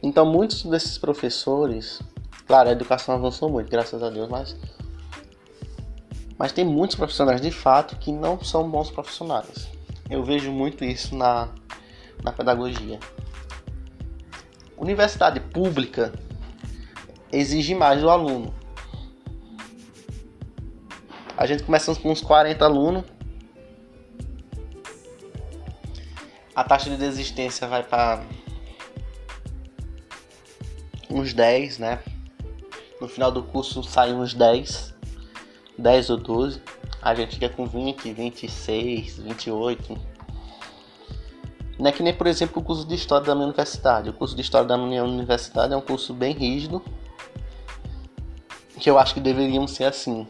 Então 0.02 0.26
muitos 0.26 0.64
desses 0.64 0.98
professores, 0.98 2.02
claro, 2.48 2.70
a 2.70 2.72
educação 2.72 3.14
avançou 3.14 3.50
muito, 3.50 3.70
graças 3.70 4.02
a 4.02 4.10
Deus, 4.10 4.28
mas 4.28 4.58
mas 6.42 6.52
tem 6.52 6.66
muitos 6.66 6.96
profissionais 6.96 7.40
de 7.40 7.52
fato 7.52 7.96
que 7.98 8.12
não 8.12 8.44
são 8.44 8.68
bons 8.68 8.90
profissionais. 8.90 9.70
Eu 10.10 10.24
vejo 10.24 10.52
muito 10.52 10.84
isso 10.84 11.16
na, 11.16 11.50
na 12.24 12.32
pedagogia. 12.32 13.00
Universidade 14.76 15.40
pública 15.40 16.12
exige 17.32 17.76
mais 17.76 18.02
do 18.02 18.10
aluno. 18.10 18.52
A 21.38 21.46
gente 21.46 21.62
começa 21.62 21.94
com 21.94 22.10
uns 22.10 22.22
40 22.22 22.66
alunos. 22.66 23.04
A 26.56 26.64
taxa 26.64 26.90
de 26.90 26.98
desistência 26.98 27.68
vai 27.68 27.84
para 27.84 28.26
uns 31.08 31.34
10, 31.36 31.78
né? 31.78 32.00
No 33.00 33.08
final 33.08 33.32
do 33.32 33.44
curso 33.44 33.84
saem 33.84 34.16
uns 34.16 34.34
10, 34.34 34.92
10 35.82 36.10
ou 36.12 36.18
12. 36.18 36.62
A 37.02 37.14
gente 37.16 37.36
fica 37.36 37.50
com 37.50 37.66
20, 37.66 38.14
26, 38.14 39.20
28. 39.20 39.98
Não 41.80 41.90
é 41.90 41.92
que 41.92 42.04
nem, 42.04 42.14
por 42.14 42.28
exemplo, 42.28 42.62
o 42.62 42.64
curso 42.64 42.88
de 42.88 42.94
História 42.94 43.26
da 43.26 43.34
minha 43.34 43.48
universidade. 43.48 44.10
O 44.10 44.14
curso 44.14 44.36
de 44.36 44.42
História 44.42 44.68
da 44.68 44.78
minha 44.78 45.04
universidade 45.04 45.74
é 45.74 45.76
um 45.78 45.82
curso 45.82 46.14
bem 46.14 46.34
rígido, 46.34 46.82
que 48.80 48.90
eu 48.90 49.00
acho 49.00 49.16
que 49.16 49.20
deveriam 49.20 49.68
ser 49.68 49.86
assim. 49.86 50.28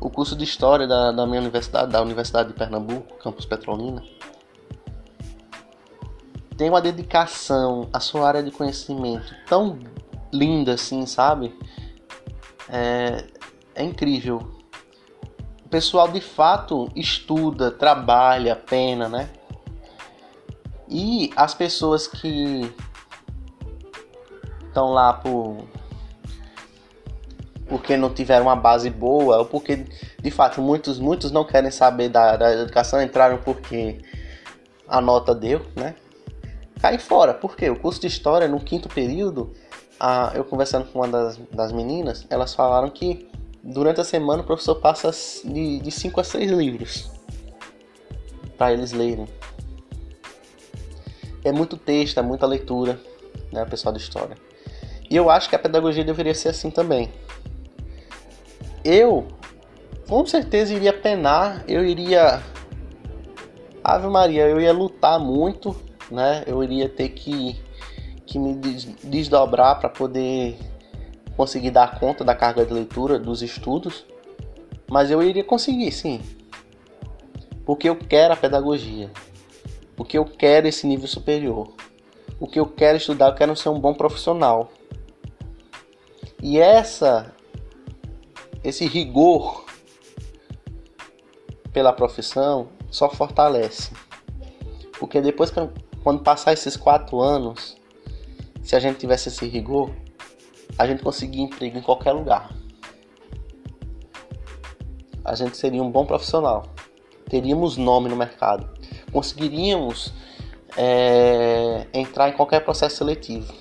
O 0.00 0.08
curso 0.08 0.36
de 0.36 0.44
História 0.44 0.86
da, 0.86 1.10
da 1.10 1.26
minha 1.26 1.40
universidade, 1.40 1.90
da 1.90 2.00
Universidade 2.00 2.50
de 2.50 2.54
Pernambuco, 2.54 3.18
campus 3.18 3.44
Petrolina, 3.44 4.02
tem 6.56 6.68
uma 6.68 6.80
dedicação 6.80 7.88
à 7.92 7.98
sua 7.98 8.28
área 8.28 8.42
de 8.42 8.52
conhecimento 8.52 9.34
tão 9.48 9.78
linda 10.32 10.74
assim, 10.74 11.04
sabe? 11.06 11.56
É, 12.68 13.24
é 13.74 13.82
incrível. 13.82 14.53
Pessoal 15.74 16.06
de 16.06 16.20
fato 16.20 16.88
estuda, 16.94 17.68
trabalha, 17.68 18.54
pena, 18.54 19.08
né? 19.08 19.28
E 20.88 21.32
as 21.34 21.52
pessoas 21.52 22.06
que 22.06 22.72
estão 24.68 24.92
lá 24.92 25.14
por 25.14 25.66
porque 27.66 27.96
não 27.96 28.14
tiveram 28.14 28.44
uma 28.44 28.54
base 28.54 28.88
boa 28.88 29.38
ou 29.38 29.46
porque 29.46 29.84
de 30.20 30.30
fato 30.30 30.62
muitos 30.62 31.00
muitos 31.00 31.32
não 31.32 31.44
querem 31.44 31.72
saber 31.72 32.08
da, 32.08 32.36
da 32.36 32.52
educação 32.52 33.02
entraram 33.02 33.38
porque 33.38 34.00
a 34.86 35.00
nota 35.00 35.34
deu, 35.34 35.66
né? 35.74 35.96
cai 36.80 36.98
fora. 36.98 37.34
Por 37.34 37.56
quê? 37.56 37.68
O 37.68 37.80
curso 37.80 38.00
de 38.00 38.06
história, 38.06 38.46
no 38.46 38.60
quinto 38.60 38.88
período, 38.88 39.52
a, 39.98 40.30
eu 40.36 40.44
conversando 40.44 40.84
com 40.92 41.00
uma 41.00 41.08
das, 41.08 41.36
das 41.50 41.72
meninas, 41.72 42.24
elas 42.30 42.54
falaram 42.54 42.88
que 42.90 43.28
durante 43.64 44.00
a 44.00 44.04
semana 44.04 44.42
o 44.42 44.46
professor 44.46 44.76
passa 44.76 45.10
de 45.10 45.90
5 45.90 46.20
a 46.20 46.24
6 46.24 46.50
livros 46.50 47.10
para 48.56 48.72
eles 48.72 48.92
lerem. 48.92 49.26
É 51.42 51.50
muito 51.50 51.76
texto, 51.76 52.18
é 52.18 52.22
muita 52.22 52.46
leitura, 52.46 53.00
né, 53.50 53.64
pessoal 53.64 53.92
de 53.92 54.00
história. 54.00 54.36
E 55.10 55.16
eu 55.16 55.28
acho 55.28 55.48
que 55.48 55.56
a 55.56 55.58
pedagogia 55.58 56.04
deveria 56.04 56.34
ser 56.34 56.50
assim 56.50 56.70
também. 56.70 57.10
Eu, 58.84 59.26
com 60.08 60.24
certeza, 60.26 60.72
iria 60.74 60.92
penar, 60.92 61.64
eu 61.66 61.84
iria. 61.84 62.42
Ave 63.82 64.06
Maria, 64.06 64.46
eu 64.46 64.60
ia 64.60 64.72
lutar 64.72 65.18
muito 65.18 65.76
né? 66.10 66.44
Eu 66.46 66.62
iria 66.62 66.88
ter 66.88 67.10
que, 67.10 67.60
que 68.26 68.38
me 68.38 68.54
desdobrar 69.02 69.78
para 69.78 69.88
poder 69.88 70.58
conseguir 71.36 71.70
dar 71.70 71.98
conta 71.98 72.24
da 72.24 72.34
carga 72.34 72.64
de 72.64 72.72
leitura 72.72 73.18
dos 73.18 73.42
estudos, 73.42 74.04
mas 74.90 75.10
eu 75.10 75.22
iria 75.22 75.44
conseguir, 75.44 75.90
sim. 75.92 76.20
Porque 77.64 77.88
eu 77.88 77.96
quero 77.96 78.34
a 78.34 78.36
pedagogia. 78.36 79.10
Porque 79.96 80.18
eu 80.18 80.24
quero 80.24 80.66
esse 80.66 80.86
nível 80.86 81.08
superior. 81.08 81.72
O 82.38 82.46
que 82.46 82.60
eu 82.60 82.66
quero 82.66 82.98
estudar, 82.98 83.28
eu 83.28 83.34
quero 83.34 83.56
ser 83.56 83.68
um 83.68 83.78
bom 83.78 83.94
profissional. 83.94 84.70
E 86.42 86.58
essa 86.58 87.32
esse 88.62 88.86
rigor 88.86 89.64
pela 91.72 91.92
profissão 91.92 92.68
só 92.90 93.10
fortalece. 93.10 93.92
Porque 94.98 95.20
depois 95.20 95.52
quando 96.02 96.22
passar 96.22 96.52
esses 96.52 96.76
quatro 96.76 97.20
anos, 97.20 97.76
se 98.62 98.74
a 98.74 98.80
gente 98.80 98.98
tivesse 98.98 99.28
esse 99.28 99.46
rigor, 99.46 99.90
a 100.78 100.86
gente 100.86 101.02
conseguia 101.02 101.42
emprego 101.42 101.78
em 101.78 101.82
qualquer 101.82 102.12
lugar. 102.12 102.50
A 105.24 105.34
gente 105.34 105.56
seria 105.56 105.82
um 105.82 105.90
bom 105.90 106.04
profissional. 106.04 106.66
Teríamos 107.28 107.76
nome 107.76 108.08
no 108.08 108.16
mercado. 108.16 108.68
Conseguiríamos 109.12 110.12
é, 110.76 111.86
entrar 111.92 112.28
em 112.28 112.32
qualquer 112.32 112.60
processo 112.60 112.96
seletivo. 112.96 113.52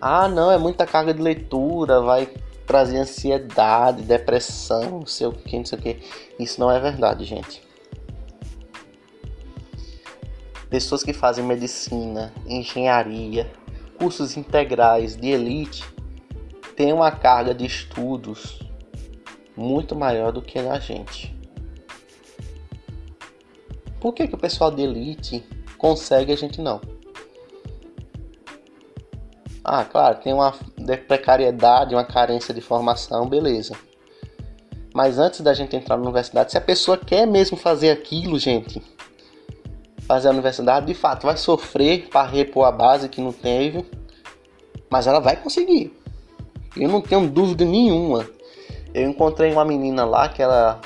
Ah, 0.00 0.28
não, 0.28 0.50
é 0.50 0.56
muita 0.56 0.86
carga 0.86 1.12
de 1.12 1.20
leitura, 1.20 2.00
vai 2.00 2.26
trazer 2.66 2.98
ansiedade, 2.98 4.02
depressão, 4.02 5.00
não 5.00 5.06
sei 5.06 5.26
o 5.26 5.32
que, 5.32 5.58
não 5.58 5.64
sei 5.64 5.78
o 5.78 5.82
que. 5.82 6.00
Isso 6.38 6.60
não 6.60 6.70
é 6.70 6.78
verdade, 6.78 7.24
gente 7.24 7.69
pessoas 10.70 11.02
que 11.02 11.12
fazem 11.12 11.44
medicina, 11.44 12.32
engenharia, 12.46 13.50
cursos 13.98 14.36
integrais 14.36 15.16
de 15.16 15.28
elite 15.28 15.84
têm 16.76 16.92
uma 16.92 17.10
carga 17.10 17.52
de 17.52 17.66
estudos 17.66 18.60
muito 19.56 19.96
maior 19.96 20.32
do 20.32 20.40
que 20.40 20.58
a 20.58 20.78
gente. 20.78 21.36
Por 24.00 24.14
que, 24.14 24.26
que 24.28 24.34
o 24.34 24.38
pessoal 24.38 24.70
de 24.70 24.82
elite 24.82 25.44
consegue 25.76 26.32
a 26.32 26.36
gente 26.36 26.62
não? 26.62 26.80
Ah, 29.62 29.84
claro, 29.84 30.18
tem 30.20 30.32
uma 30.32 30.54
precariedade, 31.06 31.94
uma 31.94 32.04
carência 32.04 32.54
de 32.54 32.62
formação, 32.62 33.28
beleza. 33.28 33.76
Mas 34.94 35.18
antes 35.18 35.42
da 35.42 35.52
gente 35.52 35.76
entrar 35.76 35.96
na 35.96 36.02
universidade, 36.02 36.50
se 36.50 36.58
a 36.58 36.60
pessoa 36.60 36.96
quer 36.96 37.26
mesmo 37.26 37.56
fazer 37.56 37.90
aquilo, 37.90 38.38
gente, 38.38 38.82
fazer 40.10 40.26
a 40.26 40.32
universidade, 40.32 40.86
de 40.86 40.94
fato 40.94 41.24
vai 41.24 41.36
sofrer 41.36 42.08
para 42.08 42.28
repor 42.28 42.66
a 42.66 42.72
base 42.72 43.08
que 43.08 43.20
não 43.20 43.32
teve, 43.32 43.86
mas 44.90 45.06
ela 45.06 45.20
vai 45.20 45.36
conseguir. 45.36 45.96
Eu 46.76 46.88
não 46.88 47.00
tenho 47.00 47.28
dúvida 47.28 47.64
nenhuma. 47.64 48.28
Eu 48.92 49.08
encontrei 49.08 49.52
uma 49.52 49.64
menina 49.64 50.04
lá 50.04 50.28
que 50.28 50.42
ela 50.42 50.80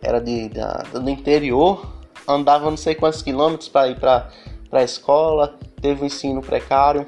era 0.00 0.18
de, 0.18 0.48
da, 0.48 0.78
do 0.94 1.10
interior, 1.10 1.92
andava 2.26 2.70
não 2.70 2.76
sei 2.78 2.94
quantos 2.94 3.20
quilômetros 3.20 3.68
para 3.68 3.88
ir 3.88 4.00
para 4.00 4.30
a 4.72 4.82
escola, 4.82 5.58
teve 5.82 6.02
um 6.02 6.06
ensino 6.06 6.40
precário, 6.40 7.06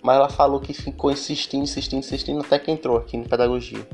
mas 0.00 0.18
ela 0.18 0.28
falou 0.28 0.60
que 0.60 0.72
ficou 0.72 1.10
insistindo, 1.10 1.64
insistindo, 1.64 1.98
insistindo 1.98 2.40
até 2.42 2.60
que 2.60 2.70
entrou 2.70 2.96
aqui 2.96 3.16
em 3.16 3.24
pedagogia. 3.24 3.84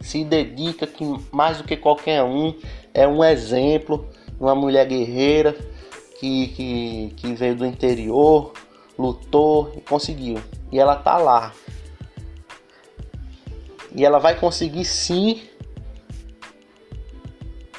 Se 0.00 0.22
dedica 0.22 0.86
que 0.86 1.04
mais 1.32 1.58
do 1.58 1.64
que 1.64 1.76
qualquer 1.76 2.22
um, 2.22 2.54
é 2.94 3.08
um 3.08 3.24
exemplo, 3.24 4.06
uma 4.38 4.54
mulher 4.54 4.86
guerreira 4.86 5.56
que, 6.18 6.48
que, 6.48 7.14
que 7.16 7.34
veio 7.34 7.54
do 7.56 7.64
interior, 7.64 8.52
lutou 8.98 9.72
e 9.76 9.80
conseguiu. 9.80 10.38
E 10.70 10.78
ela 10.78 10.96
tá 10.96 11.16
lá. 11.16 11.52
E 13.94 14.04
ela 14.04 14.18
vai 14.18 14.34
conseguir 14.38 14.84
sim 14.84 15.42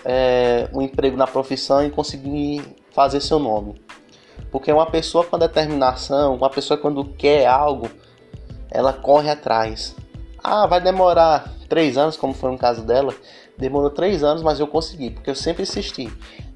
é, 0.04 0.70
um 0.74 0.82
emprego 0.82 1.18
na 1.18 1.28
profissão 1.28 1.86
e 1.86 1.90
conseguir 1.90 2.64
fazer 2.92 3.22
seu 3.22 3.40
nome. 3.40 3.82
Porque 4.52 4.72
uma 4.72 4.86
pessoa 4.86 5.24
com 5.26 5.38
determinação, 5.38 6.36
uma 6.36 6.50
pessoa 6.50 6.80
quando 6.80 7.06
quer 7.06 7.46
algo, 7.46 7.90
ela 8.72 8.94
corre 8.94 9.30
atrás. 9.30 9.96
Ah, 10.42 10.66
vai 10.66 10.82
demorar 10.82 11.54
três 11.68 11.98
anos, 11.98 12.16
como 12.16 12.34
foi 12.34 12.52
no 12.52 12.58
caso 12.58 12.84
dela. 12.84 13.14
Demorou 13.58 13.90
três 13.90 14.24
anos, 14.24 14.42
mas 14.42 14.60
eu 14.60 14.66
consegui, 14.66 15.12
porque 15.12 15.30
eu 15.30 15.36
sempre 15.36 15.64
insisti 15.64 16.10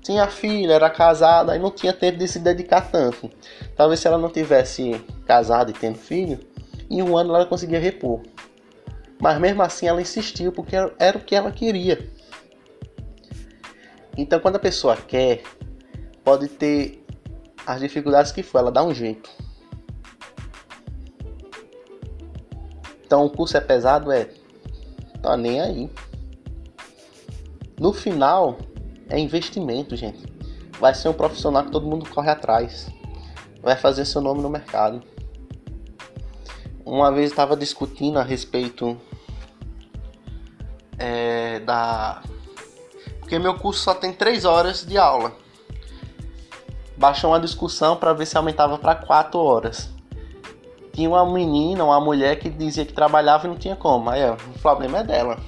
tinha 0.04 0.28
filha, 0.28 0.74
era 0.74 0.90
casada 0.90 1.56
e 1.56 1.60
não 1.60 1.72
tinha 1.72 1.94
tempo 1.94 2.18
de 2.18 2.28
se 2.28 2.38
dedicar 2.38 2.82
tanto. 2.92 3.32
Talvez 3.76 4.02
se 4.02 4.08
ela 4.08 4.18
não 4.18 4.30
tivesse 4.30 5.04
casado 5.26 5.72
e 5.72 5.74
tendo 5.74 5.98
filho, 5.98 6.40
em 6.90 7.02
um 7.02 7.18
ano 7.18 7.34
ela 7.34 7.46
conseguia 7.46 7.80
repor. 7.80 8.22
Mas 9.20 9.40
mesmo 9.40 9.64
assim 9.64 9.88
ela 9.88 10.02
insistiu 10.02 10.52
porque 10.52 10.76
era 10.76 11.18
o 11.18 11.22
que 11.22 11.34
ela 11.34 11.52
queria. 11.52 12.12
Então 14.18 14.40
quando 14.40 14.58
a 14.58 14.60
pessoa 14.60 14.98
quer, 14.98 15.42
pode 16.24 16.50
ter 16.50 17.04
as 17.66 17.80
dificuldades 17.80 18.34
que 18.34 18.44
for, 18.44 18.60
ela 18.60 18.72
dá 18.72 18.84
um 18.84 18.94
jeito. 18.94 19.30
Então 23.06 23.26
o 23.26 23.30
curso 23.30 23.56
é 23.56 23.62
pesado, 23.62 24.12
é. 24.12 24.30
Tá 25.22 25.38
nem 25.38 25.62
aí. 25.62 25.90
No 27.80 27.94
final, 27.94 28.58
é 29.10 29.20
investimento, 29.20 29.96
gente. 29.96 30.24
Vai 30.80 30.94
ser 30.94 31.10
um 31.10 31.14
profissional 31.14 31.64
que 31.64 31.72
todo 31.72 31.88
mundo 31.88 32.10
corre 32.10 32.30
atrás. 32.30 32.90
Vai 33.62 33.76
fazer 33.76 34.06
seu 34.06 34.22
nome 34.22 34.42
no 34.42 34.50
mercado. 34.50 35.02
Uma 36.86 37.12
vez 37.12 37.30
estava 37.30 37.56
discutindo 37.56 38.20
a 38.20 38.24
respeito 38.24 39.00
é, 40.98 41.60
da. 41.60 42.22
Porque 43.20 43.40
meu 43.40 43.58
curso 43.58 43.82
só 43.82 43.94
tem 43.94 44.12
3 44.12 44.46
horas 44.46 44.86
de 44.86 44.98
aula. 44.98 45.34
Baixou 46.98 47.32
uma 47.32 47.40
discussão 47.40 47.96
para 47.96 48.14
ver 48.14 48.26
se 48.26 48.38
aumentava 48.38 48.78
para 48.78 48.96
4 48.96 49.40
horas. 49.40 49.90
Tinha 50.92 51.10
uma 51.10 51.26
menina, 51.26 51.84
uma 51.84 52.00
mulher 52.00 52.38
que 52.38 52.50
dizia 52.50 52.86
que 52.86 52.94
trabalhava 52.94 53.48
e 53.48 53.50
não 53.50 53.58
tinha 53.58 53.76
como. 53.76 54.10
Aí 54.10 54.24
ó, 54.24 54.34
o 54.34 54.60
problema 54.60 55.00
é 55.00 55.04
dela. 55.04 55.40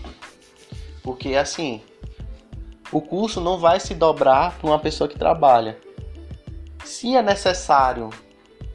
Porque 1.03 1.35
assim, 1.35 1.81
o 2.91 3.01
curso 3.01 3.41
não 3.41 3.57
vai 3.57 3.79
se 3.79 3.93
dobrar 3.93 4.57
para 4.57 4.67
uma 4.69 4.79
pessoa 4.79 5.07
que 5.07 5.17
trabalha. 5.17 5.77
Se 6.83 7.15
é 7.15 7.21
necessário 7.21 8.09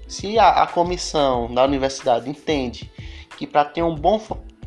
Se 0.08 0.36
a, 0.38 0.62
a 0.62 0.66
comissão 0.66 1.52
da 1.54 1.64
universidade 1.64 2.28
entende 2.28 2.90
que 3.38 3.46
para 3.46 3.64
ter 3.64 3.82
um 3.82 3.94
bom, 3.94 4.20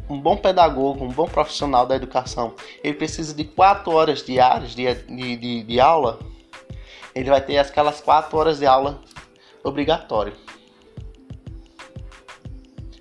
um 0.10 0.20
bom 0.20 0.38
pedagogo, 0.38 1.04
um 1.04 1.10
bom 1.10 1.28
profissional 1.28 1.86
da 1.86 1.96
educação, 1.96 2.56
ele 2.82 2.94
precisa 2.94 3.34
de 3.34 3.44
quatro 3.44 3.92
horas 3.92 4.24
diárias 4.24 4.74
de, 4.74 4.94
de, 4.94 5.36
de, 5.36 5.64
de 5.64 5.80
aula, 5.82 6.20
ele 7.14 7.30
vai 7.30 7.42
ter 7.42 7.58
aquelas 7.58 8.00
quatro 8.00 8.38
horas 8.38 8.60
de 8.60 8.66
aula 8.66 9.02
obrigatório. 9.64 10.34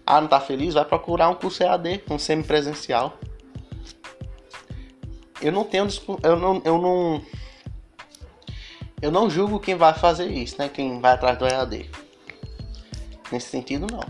Ah, 0.05 0.21
não 0.21 0.25
está 0.25 0.41
feliz? 0.41 0.75
Vai 0.75 0.85
procurar 0.85 1.29
um 1.29 1.35
curso 1.35 1.63
EAD, 1.63 2.03
um 2.11 2.19
semipresencial. 2.19 3.17
Eu 5.43 5.53
não 5.53 5.65
tenho. 5.65 5.89
Eu 6.23 6.37
não, 6.37 6.63
eu 6.65 6.79
não. 6.79 7.23
Eu 9.01 9.11
não 9.11 9.29
julgo 9.29 9.59
quem 9.59 9.75
vai 9.75 9.93
fazer 9.93 10.31
isso, 10.31 10.57
né? 10.59 10.69
Quem 10.69 11.01
vai 11.01 11.15
atrás 11.15 11.37
do 11.37 11.45
EAD. 11.45 11.91
Nesse 13.33 13.49
sentido, 13.49 13.87
não. 13.91 14.05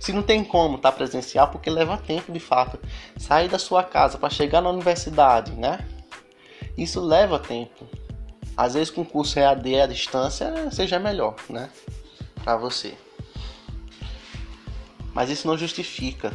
Se 0.00 0.12
não 0.14 0.22
tem 0.22 0.42
como 0.42 0.76
estar 0.76 0.92
tá 0.92 0.96
presencial, 0.96 1.48
porque 1.48 1.68
leva 1.68 1.98
tempo 1.98 2.32
de 2.32 2.40
fato. 2.40 2.78
Sair 3.18 3.48
da 3.48 3.58
sua 3.58 3.82
casa 3.84 4.16
para 4.16 4.30
chegar 4.30 4.62
na 4.62 4.70
universidade, 4.70 5.52
né? 5.52 5.86
Isso 6.78 7.00
leva 7.00 7.38
tempo. 7.38 7.86
Às 8.56 8.72
vezes 8.74 8.90
com 8.90 9.04
curso 9.04 9.38
EAD 9.38 9.80
à 9.80 9.86
distância 9.86 10.70
seja 10.70 10.98
melhor, 10.98 11.36
né? 11.50 11.68
Para 12.42 12.56
você. 12.56 12.94
Mas 15.12 15.28
isso 15.28 15.46
não 15.46 15.58
justifica. 15.58 16.32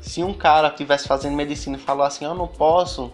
Se 0.00 0.22
um 0.22 0.32
cara 0.32 0.68
estivesse 0.68 1.06
fazendo 1.06 1.36
medicina 1.36 1.76
e 1.76 1.80
falou 1.80 2.04
assim, 2.04 2.24
eu 2.24 2.34
não 2.34 2.48
posso 2.48 3.12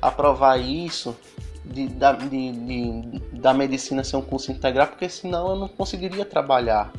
aprovar 0.00 0.58
isso 0.58 1.16
de, 1.64 1.88
da, 1.88 2.12
de, 2.12 2.52
de, 2.52 3.18
da 3.32 3.52
medicina 3.52 4.04
ser 4.04 4.16
um 4.16 4.22
curso 4.22 4.52
integral, 4.52 4.86
porque 4.86 5.08
senão 5.08 5.50
eu 5.50 5.56
não 5.56 5.68
conseguiria 5.68 6.24
trabalhar. 6.24 6.92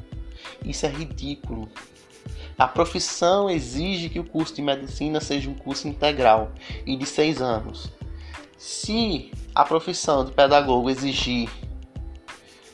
Isso 0.64 0.86
é 0.86 0.90
ridículo. 0.90 1.70
A 2.58 2.68
profissão 2.68 3.50
exige 3.50 4.10
que 4.10 4.20
o 4.20 4.24
curso 4.24 4.54
de 4.54 4.62
medicina 4.62 5.22
seja 5.22 5.50
um 5.50 5.56
curso 5.56 5.88
integral 5.88 6.52
e 6.86 6.96
de 6.96 7.06
seis 7.06 7.42
anos. 7.42 7.90
Se 8.58 9.32
a 9.56 9.64
profissão 9.64 10.26
de 10.26 10.34
pedagogo 10.34 10.90
exigir 10.90 11.50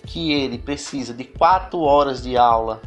que 0.08 0.34
ele 0.34 0.58
precisa 0.58 1.14
de 1.14 1.24
quatro 1.24 1.80
horas 1.80 2.24
de 2.24 2.36
aula 2.36 2.82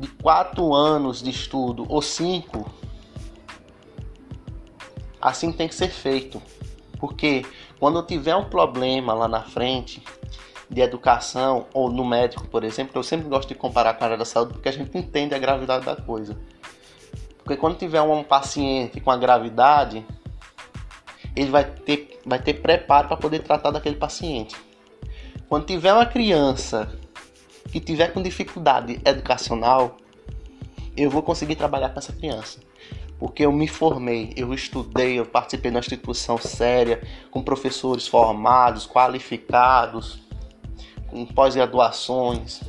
de 0.00 0.08
quatro 0.08 0.74
anos 0.74 1.22
de 1.22 1.28
estudo 1.28 1.84
ou 1.86 2.00
cinco, 2.00 2.68
assim 5.20 5.52
tem 5.52 5.68
que 5.68 5.74
ser 5.74 5.88
feito. 5.88 6.40
Porque 6.98 7.44
quando 7.78 7.98
eu 7.98 8.06
tiver 8.06 8.34
um 8.34 8.48
problema 8.48 9.12
lá 9.12 9.28
na 9.28 9.42
frente 9.42 10.02
de 10.70 10.80
educação 10.80 11.66
ou 11.74 11.90
no 11.90 12.04
médico, 12.04 12.46
por 12.48 12.64
exemplo, 12.64 12.92
eu 12.94 13.02
sempre 13.02 13.28
gosto 13.28 13.48
de 13.48 13.54
comparar 13.54 13.94
com 13.94 14.04
a 14.04 14.06
área 14.06 14.16
da 14.16 14.24
saúde 14.24 14.54
porque 14.54 14.70
a 14.70 14.72
gente 14.72 14.96
entende 14.96 15.34
a 15.34 15.38
gravidade 15.38 15.84
da 15.84 15.96
coisa. 15.96 16.36
Porque 17.44 17.56
quando 17.56 17.76
tiver 17.76 18.00
um 18.00 18.24
paciente 18.24 19.00
com 19.00 19.10
a 19.10 19.18
gravidade, 19.18 20.06
ele 21.36 21.50
vai 21.50 21.64
ter, 21.64 22.20
vai 22.24 22.38
ter 22.38 22.54
preparo 22.54 23.08
para 23.08 23.16
poder 23.18 23.40
tratar 23.40 23.70
daquele 23.70 23.96
paciente. 23.96 24.56
Quando 25.46 25.66
tiver 25.66 25.92
uma 25.92 26.06
criança 26.06 26.99
que 27.70 27.80
tiver 27.80 28.12
com 28.12 28.22
dificuldade 28.22 29.00
educacional, 29.04 29.96
eu 30.96 31.10
vou 31.10 31.22
conseguir 31.22 31.56
trabalhar 31.56 31.90
com 31.90 31.98
essa 31.98 32.12
criança. 32.12 32.58
Porque 33.18 33.44
eu 33.44 33.52
me 33.52 33.68
formei, 33.68 34.32
eu 34.36 34.54
estudei, 34.54 35.18
eu 35.18 35.26
participei 35.26 35.70
de 35.70 35.76
uma 35.76 35.80
instituição 35.80 36.38
séria, 36.38 37.02
com 37.30 37.42
professores 37.42 38.08
formados, 38.08 38.86
qualificados, 38.86 40.22
com 41.06 41.26
pós-graduações. 41.26 42.62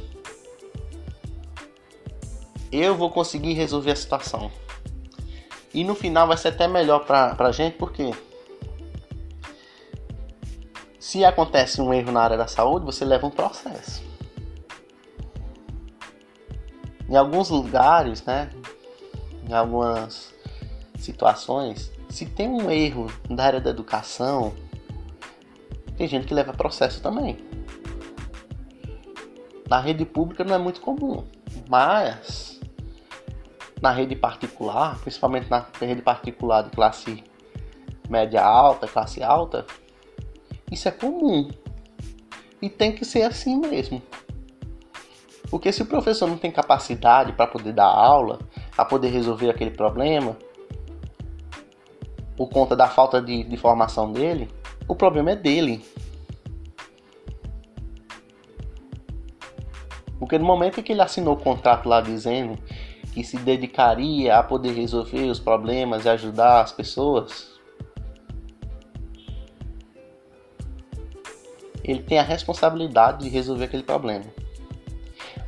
Eu 2.69 2.95
vou 2.95 3.09
conseguir 3.09 3.53
resolver 3.53 3.91
a 3.91 3.95
situação. 3.95 4.51
E 5.73 5.85
no 5.85 5.95
final 5.95 6.27
vai 6.27 6.35
ser 6.35 6.49
até 6.49 6.67
melhor 6.67 7.05
pra, 7.05 7.33
pra 7.33 7.51
gente, 7.53 7.77
porque 7.77 8.11
se 10.99 11.23
acontece 11.23 11.81
um 11.81 11.93
erro 11.93 12.11
na 12.11 12.21
área 12.21 12.37
da 12.37 12.47
saúde, 12.47 12.85
você 12.85 13.05
leva 13.05 13.25
um 13.25 13.31
processo. 13.31 14.10
Em 17.11 17.17
alguns 17.17 17.49
lugares, 17.49 18.23
né, 18.23 18.49
em 19.45 19.51
algumas 19.51 20.33
situações, 20.97 21.91
se 22.07 22.25
tem 22.25 22.47
um 22.47 22.71
erro 22.71 23.11
da 23.29 23.43
área 23.43 23.59
da 23.59 23.69
educação, 23.69 24.53
tem 25.97 26.07
gente 26.07 26.25
que 26.25 26.33
leva 26.33 26.53
processo 26.53 27.01
também. 27.01 27.37
Na 29.69 29.81
rede 29.81 30.05
pública 30.05 30.45
não 30.45 30.55
é 30.55 30.57
muito 30.57 30.79
comum, 30.79 31.25
mas 31.67 32.61
na 33.81 33.91
rede 33.91 34.15
particular, 34.15 34.97
principalmente 35.01 35.49
na 35.49 35.65
rede 35.81 36.01
particular 36.01 36.61
de 36.61 36.69
classe 36.69 37.21
média 38.09 38.41
alta, 38.41 38.87
classe 38.87 39.21
alta, 39.21 39.65
isso 40.71 40.87
é 40.87 40.91
comum. 40.91 41.49
E 42.61 42.69
tem 42.69 42.93
que 42.93 43.03
ser 43.03 43.23
assim 43.23 43.57
mesmo. 43.57 44.01
Porque 45.49 45.71
se 45.71 45.81
o 45.81 45.85
professor 45.85 46.27
não 46.27 46.37
tem 46.37 46.51
capacidade 46.51 47.33
para 47.33 47.47
poder 47.47 47.73
dar 47.73 47.87
aula, 47.87 48.39
para 48.75 48.85
poder 48.85 49.09
resolver 49.09 49.49
aquele 49.49 49.71
problema, 49.71 50.37
por 52.37 52.49
conta 52.49 52.75
da 52.75 52.87
falta 52.87 53.21
de, 53.21 53.43
de 53.43 53.57
formação 53.57 54.11
dele, 54.11 54.49
o 54.87 54.95
problema 54.95 55.31
é 55.31 55.35
dele. 55.35 55.83
Porque 60.17 60.37
no 60.37 60.45
momento 60.45 60.79
em 60.79 60.83
que 60.83 60.91
ele 60.91 61.01
assinou 61.01 61.33
o 61.33 61.37
contrato 61.37 61.89
lá 61.89 61.99
dizendo 61.99 62.57
que 63.13 63.23
se 63.23 63.37
dedicaria 63.37 64.37
a 64.37 64.43
poder 64.43 64.73
resolver 64.73 65.29
os 65.29 65.39
problemas 65.39 66.05
e 66.05 66.09
ajudar 66.09 66.61
as 66.61 66.71
pessoas, 66.71 67.59
ele 71.83 72.03
tem 72.03 72.19
a 72.19 72.23
responsabilidade 72.23 73.23
de 73.23 73.29
resolver 73.29 73.65
aquele 73.65 73.83
problema. 73.83 74.25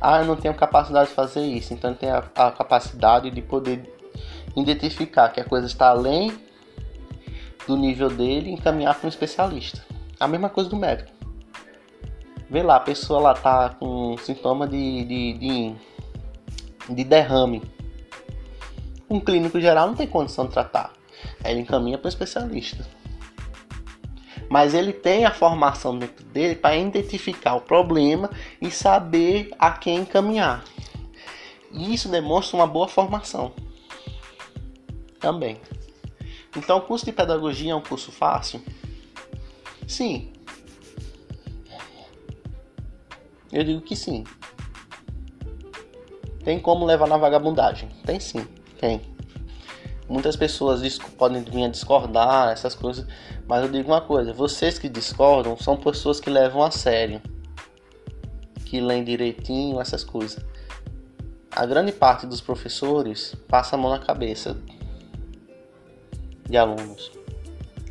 Ah, 0.06 0.20
eu 0.20 0.26
não 0.26 0.36
tenho 0.36 0.52
capacidade 0.52 1.08
de 1.08 1.14
fazer 1.14 1.40
isso. 1.40 1.72
Então 1.72 1.94
tem 1.94 2.10
a, 2.10 2.22
a 2.34 2.50
capacidade 2.50 3.30
de 3.30 3.40
poder 3.40 3.90
identificar 4.54 5.30
que 5.30 5.40
a 5.40 5.44
coisa 5.46 5.66
está 5.66 5.88
além 5.88 6.30
do 7.66 7.74
nível 7.74 8.10
dele 8.10 8.50
e 8.50 8.52
encaminhar 8.52 8.94
para 8.94 9.06
um 9.06 9.08
especialista. 9.08 9.82
A 10.20 10.28
mesma 10.28 10.50
coisa 10.50 10.68
do 10.68 10.76
médico. 10.76 11.10
Vê 12.50 12.62
lá, 12.62 12.76
a 12.76 12.80
pessoa 12.80 13.18
lá 13.18 13.32
tá 13.32 13.70
com 13.70 14.14
sintoma 14.18 14.68
de, 14.68 15.04
de, 15.06 15.32
de, 15.38 15.74
de 16.90 17.04
derrame. 17.04 17.62
Um 19.08 19.18
clínico 19.18 19.58
geral 19.58 19.86
não 19.86 19.94
tem 19.94 20.06
condição 20.06 20.44
de 20.44 20.52
tratar. 20.52 20.92
Aí 21.42 21.52
ele 21.52 21.60
encaminha 21.60 21.96
para 21.96 22.08
um 22.08 22.10
especialista 22.10 22.84
mas 24.54 24.72
ele 24.72 24.92
tem 24.92 25.24
a 25.24 25.32
formação 25.32 25.98
dentro 25.98 26.24
dele 26.26 26.54
para 26.54 26.76
identificar 26.76 27.56
o 27.56 27.60
problema 27.60 28.30
e 28.62 28.70
saber 28.70 29.50
a 29.58 29.72
quem 29.72 29.96
encaminhar. 29.96 30.62
E 31.72 31.92
isso 31.92 32.08
demonstra 32.08 32.56
uma 32.58 32.66
boa 32.68 32.86
formação 32.86 33.52
também. 35.18 35.60
Então, 36.56 36.78
o 36.78 36.82
curso 36.82 37.04
de 37.04 37.10
pedagogia 37.10 37.72
é 37.72 37.74
um 37.74 37.80
curso 37.80 38.12
fácil? 38.12 38.62
Sim. 39.88 40.32
Eu 43.50 43.64
digo 43.64 43.80
que 43.80 43.96
sim. 43.96 44.22
Tem 46.44 46.60
como 46.60 46.86
levar 46.86 47.08
na 47.08 47.16
vagabundagem? 47.16 47.88
Tem 48.06 48.20
sim, 48.20 48.46
tem. 48.78 49.13
Muitas 50.08 50.36
pessoas 50.36 50.98
podem 51.16 51.42
vir 51.42 51.64
a 51.64 51.68
discordar, 51.68 52.50
essas 52.50 52.74
coisas, 52.74 53.06
mas 53.46 53.62
eu 53.62 53.70
digo 53.70 53.90
uma 53.90 54.02
coisa: 54.02 54.32
vocês 54.32 54.78
que 54.78 54.88
discordam 54.88 55.56
são 55.56 55.76
pessoas 55.76 56.20
que 56.20 56.28
levam 56.28 56.62
a 56.62 56.70
sério, 56.70 57.22
que 58.66 58.80
leem 58.80 59.02
direitinho 59.02 59.80
essas 59.80 60.04
coisas. 60.04 60.44
A 61.50 61.64
grande 61.64 61.92
parte 61.92 62.26
dos 62.26 62.40
professores 62.40 63.34
passa 63.48 63.76
a 63.76 63.78
mão 63.78 63.90
na 63.90 63.98
cabeça 63.98 64.56
de 66.48 66.56
alunos. 66.56 67.12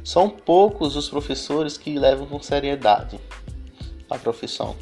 São 0.04 0.30
poucos 0.30 0.95
os 0.95 1.10
professores 1.10 1.78
que 1.78 1.97
levam 1.97 2.28
com 2.28 2.41
seriedade 2.41 3.19
a 4.10 4.19
profissão. 4.19 4.76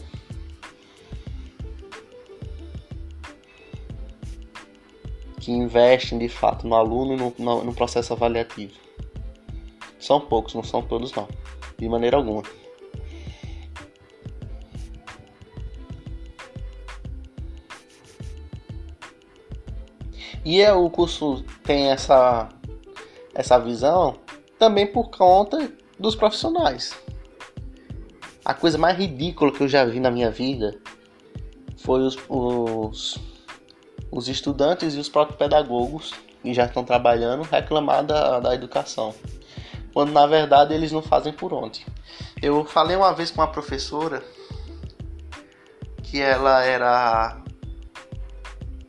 Que 5.42 5.52
investem 5.52 6.18
de 6.18 6.30
fato 6.30 6.66
no 6.66 6.76
aluno 6.76 7.18
no, 7.18 7.34
no, 7.38 7.64
no 7.66 7.74
processo 7.74 8.14
avaliativo. 8.14 8.74
São 10.00 10.22
poucos, 10.22 10.54
não 10.54 10.64
são 10.64 10.82
todos 10.82 11.12
não. 11.14 11.28
De 11.78 11.90
maneira 11.90 12.16
alguma. 12.16 12.44
E 20.46 20.62
é, 20.62 20.72
o 20.74 20.90
curso 20.90 21.44
tem 21.64 21.92
essa, 21.92 22.50
essa 23.34 23.60
visão 23.60 24.18
também 24.58 24.88
por 24.88 25.10
conta 25.10 25.72
dos 26.00 26.16
profissionais. 26.16 26.96
A 28.46 28.54
coisa 28.54 28.78
mais 28.78 28.98
ridícula 28.98 29.52
que 29.52 29.62
eu 29.62 29.68
já 29.68 29.86
vi 29.86 30.00
na 30.00 30.10
minha 30.10 30.32
vida 30.32 30.80
foi 31.78 32.02
os, 32.02 32.18
os, 32.28 33.20
os 34.12 34.28
estudantes 34.28 34.94
e 34.94 35.00
os 35.00 35.08
próprios 35.08 35.38
pedagogos 35.38 36.14
que 36.42 36.54
já 36.54 36.66
estão 36.66 36.84
trabalhando 36.84 37.44
reclamar 37.44 38.04
da, 38.04 38.40
da 38.40 38.54
educação. 38.54 39.14
Quando 39.94 40.12
na 40.12 40.26
verdade 40.26 40.74
eles 40.74 40.92
não 40.92 41.02
fazem 41.02 41.32
por 41.32 41.54
onde. 41.54 41.86
Eu 42.42 42.66
falei 42.66 42.96
uma 42.96 43.14
vez 43.14 43.32
com 43.32 43.42
uma 43.42 43.52
professora 43.52 44.24
que 46.04 46.20
ela 46.20 46.64
era. 46.64 47.38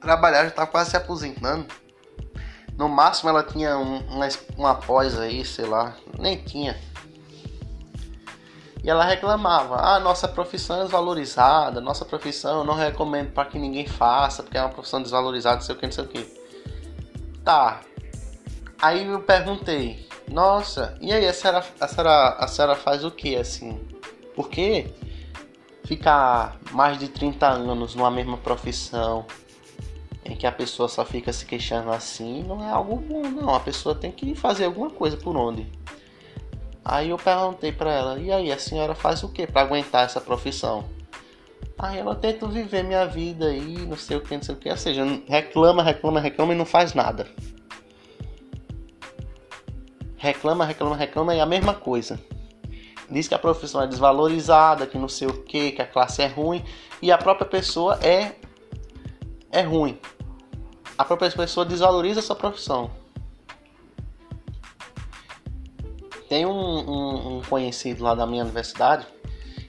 Trabalhar, 0.00 0.42
já 0.42 0.48
estava 0.48 0.70
quase 0.70 0.90
se 0.90 0.96
aposentando. 0.96 1.66
No 2.76 2.88
máximo 2.88 3.30
ela 3.30 3.44
tinha 3.44 3.78
um, 3.78 3.98
uma, 4.08 4.28
uma 4.56 4.74
pós 4.74 5.18
aí, 5.18 5.44
sei 5.44 5.66
lá, 5.66 5.94
nem 6.18 6.42
tinha. 6.42 6.76
E 8.82 8.90
ela 8.90 9.04
reclamava: 9.04 9.76
ah, 9.76 10.00
nossa 10.00 10.26
profissão 10.26 10.80
é 10.80 10.82
desvalorizada, 10.82 11.80
nossa 11.80 12.04
profissão 12.04 12.58
eu 12.58 12.64
não 12.64 12.74
recomendo 12.74 13.32
para 13.32 13.48
que 13.48 13.58
ninguém 13.58 13.86
faça, 13.86 14.42
porque 14.42 14.58
é 14.58 14.60
uma 14.60 14.70
profissão 14.70 15.00
desvalorizada, 15.00 15.56
não 15.56 15.62
sei 15.62 15.74
o 15.74 15.78
que, 15.78 15.86
não 15.86 15.92
sei 15.92 16.04
o 16.04 16.08
que. 16.08 16.42
Tá. 17.44 17.80
Aí 18.80 19.06
eu 19.06 19.20
perguntei: 19.20 20.08
nossa, 20.28 20.96
e 21.00 21.12
aí 21.12 21.26
a 21.26 21.32
senhora, 21.32 21.64
a 21.80 21.88
senhora, 21.88 22.28
a 22.30 22.48
senhora 22.48 22.74
faz 22.74 23.04
o 23.04 23.10
que 23.10 23.36
assim? 23.36 23.80
Por 24.34 24.48
que 24.48 24.92
ficar 25.84 26.56
mais 26.70 26.98
de 26.98 27.08
30 27.08 27.46
anos 27.46 27.94
numa 27.94 28.10
mesma 28.10 28.38
profissão 28.38 29.26
em 30.24 30.36
que 30.36 30.46
a 30.46 30.52
pessoa 30.52 30.88
só 30.88 31.04
fica 31.04 31.32
se 31.32 31.44
queixando 31.44 31.90
assim 31.90 32.42
não 32.44 32.62
é 32.64 32.70
algo 32.70 32.96
bom, 32.96 33.22
não. 33.22 33.54
A 33.54 33.60
pessoa 33.60 33.94
tem 33.94 34.10
que 34.10 34.34
fazer 34.34 34.64
alguma 34.64 34.90
coisa 34.90 35.16
por 35.16 35.36
onde. 35.36 35.70
Aí 36.84 37.10
eu 37.10 37.16
perguntei 37.16 37.70
para 37.70 37.92
ela, 37.92 38.18
e 38.18 38.32
aí, 38.32 38.50
a 38.50 38.58
senhora 38.58 38.94
faz 38.94 39.22
o 39.22 39.28
que 39.28 39.46
para 39.46 39.62
aguentar 39.62 40.04
essa 40.04 40.20
profissão? 40.20 40.84
Aí 41.78 41.98
ela 41.98 42.14
tenta 42.14 42.46
viver 42.46 42.82
minha 42.84 43.06
vida 43.06 43.46
aí, 43.46 43.86
não 43.86 43.96
sei 43.96 44.16
o 44.16 44.20
que, 44.20 44.36
não 44.36 44.42
sei 44.42 44.54
o 44.54 44.58
que. 44.58 44.68
Ou 44.68 44.76
seja, 44.76 45.04
reclama, 45.26 45.82
reclama, 45.82 46.20
reclama 46.20 46.54
e 46.54 46.56
não 46.56 46.64
faz 46.64 46.94
nada. 46.94 47.26
Reclama, 50.16 50.64
reclama, 50.64 50.96
reclama 50.96 51.34
e 51.34 51.38
é 51.38 51.40
a 51.40 51.46
mesma 51.46 51.74
coisa. 51.74 52.20
Diz 53.10 53.26
que 53.26 53.34
a 53.34 53.38
profissão 53.38 53.82
é 53.82 53.86
desvalorizada, 53.86 54.86
que 54.86 54.96
não 54.96 55.08
sei 55.08 55.28
o 55.28 55.42
que, 55.42 55.72
que 55.72 55.82
a 55.82 55.86
classe 55.86 56.22
é 56.22 56.26
ruim 56.26 56.64
e 57.00 57.10
a 57.10 57.18
própria 57.18 57.46
pessoa 57.46 57.98
é 58.00 58.36
é 59.50 59.60
ruim. 59.60 59.98
A 60.96 61.04
própria 61.04 61.30
pessoa 61.30 61.66
desvaloriza 61.66 62.20
a 62.20 62.22
sua 62.22 62.36
profissão. 62.36 62.90
Tem 66.32 66.46
um, 66.46 66.50
um, 66.50 67.36
um, 67.36 67.42
conhecido 67.42 68.02
lá 68.02 68.14
da 68.14 68.26
minha 68.26 68.42
universidade 68.42 69.06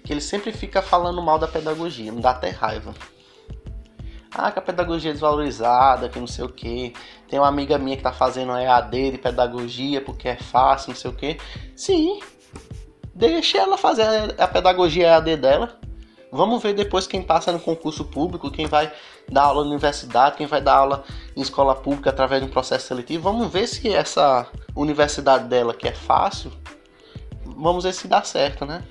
que 0.01 0.13
ele 0.13 0.21
sempre 0.21 0.53
fica 0.53 0.81
falando 0.81 1.21
mal 1.21 1.37
da 1.37 1.45
pedagogia, 1.45 2.09
me 2.09 2.21
dá 2.21 2.29
até 2.29 2.51
raiva. 2.51 2.93
Ah, 4.33 4.49
que 4.49 4.59
a 4.59 4.61
pedagogia 4.61 5.11
é 5.11 5.13
desvalorizada, 5.13 6.07
que 6.07 6.17
não 6.17 6.25
sei 6.25 6.45
o 6.45 6.47
que. 6.47 6.93
Tem 7.27 7.37
uma 7.37 7.49
amiga 7.49 7.77
minha 7.77 7.97
que 7.97 8.03
tá 8.03 8.13
fazendo 8.13 8.57
EAD 8.57 9.11
de 9.11 9.17
pedagogia 9.17 9.99
porque 9.99 10.29
é 10.29 10.37
fácil, 10.37 10.91
não 10.91 10.95
sei 10.95 11.11
o 11.11 11.13
que. 11.13 11.37
Sim, 11.75 12.21
deixe 13.13 13.57
ela 13.57 13.77
fazer 13.77 14.33
a 14.37 14.47
pedagogia 14.47 15.07
EAD 15.07 15.35
dela. 15.35 15.77
Vamos 16.31 16.63
ver 16.63 16.73
depois 16.73 17.05
quem 17.05 17.21
passa 17.21 17.51
no 17.51 17.59
concurso 17.59 18.05
público, 18.05 18.49
quem 18.49 18.67
vai 18.67 18.89
dar 19.29 19.43
aula 19.43 19.63
na 19.63 19.69
universidade, 19.71 20.37
quem 20.37 20.47
vai 20.47 20.61
dar 20.61 20.75
aula 20.75 21.03
em 21.35 21.41
escola 21.41 21.75
pública 21.75 22.09
através 22.09 22.41
de 22.41 22.47
um 22.47 22.51
processo 22.51 22.87
seletivo. 22.87 23.23
Vamos 23.23 23.51
ver 23.51 23.67
se 23.67 23.93
essa 23.93 24.47
universidade 24.75 25.45
dela, 25.45 25.73
que 25.73 25.87
é 25.87 25.93
fácil, 25.93 26.51
vamos 27.45 27.83
ver 27.83 27.93
se 27.93 28.07
dá 28.07 28.23
certo, 28.23 28.65
né? 28.65 28.83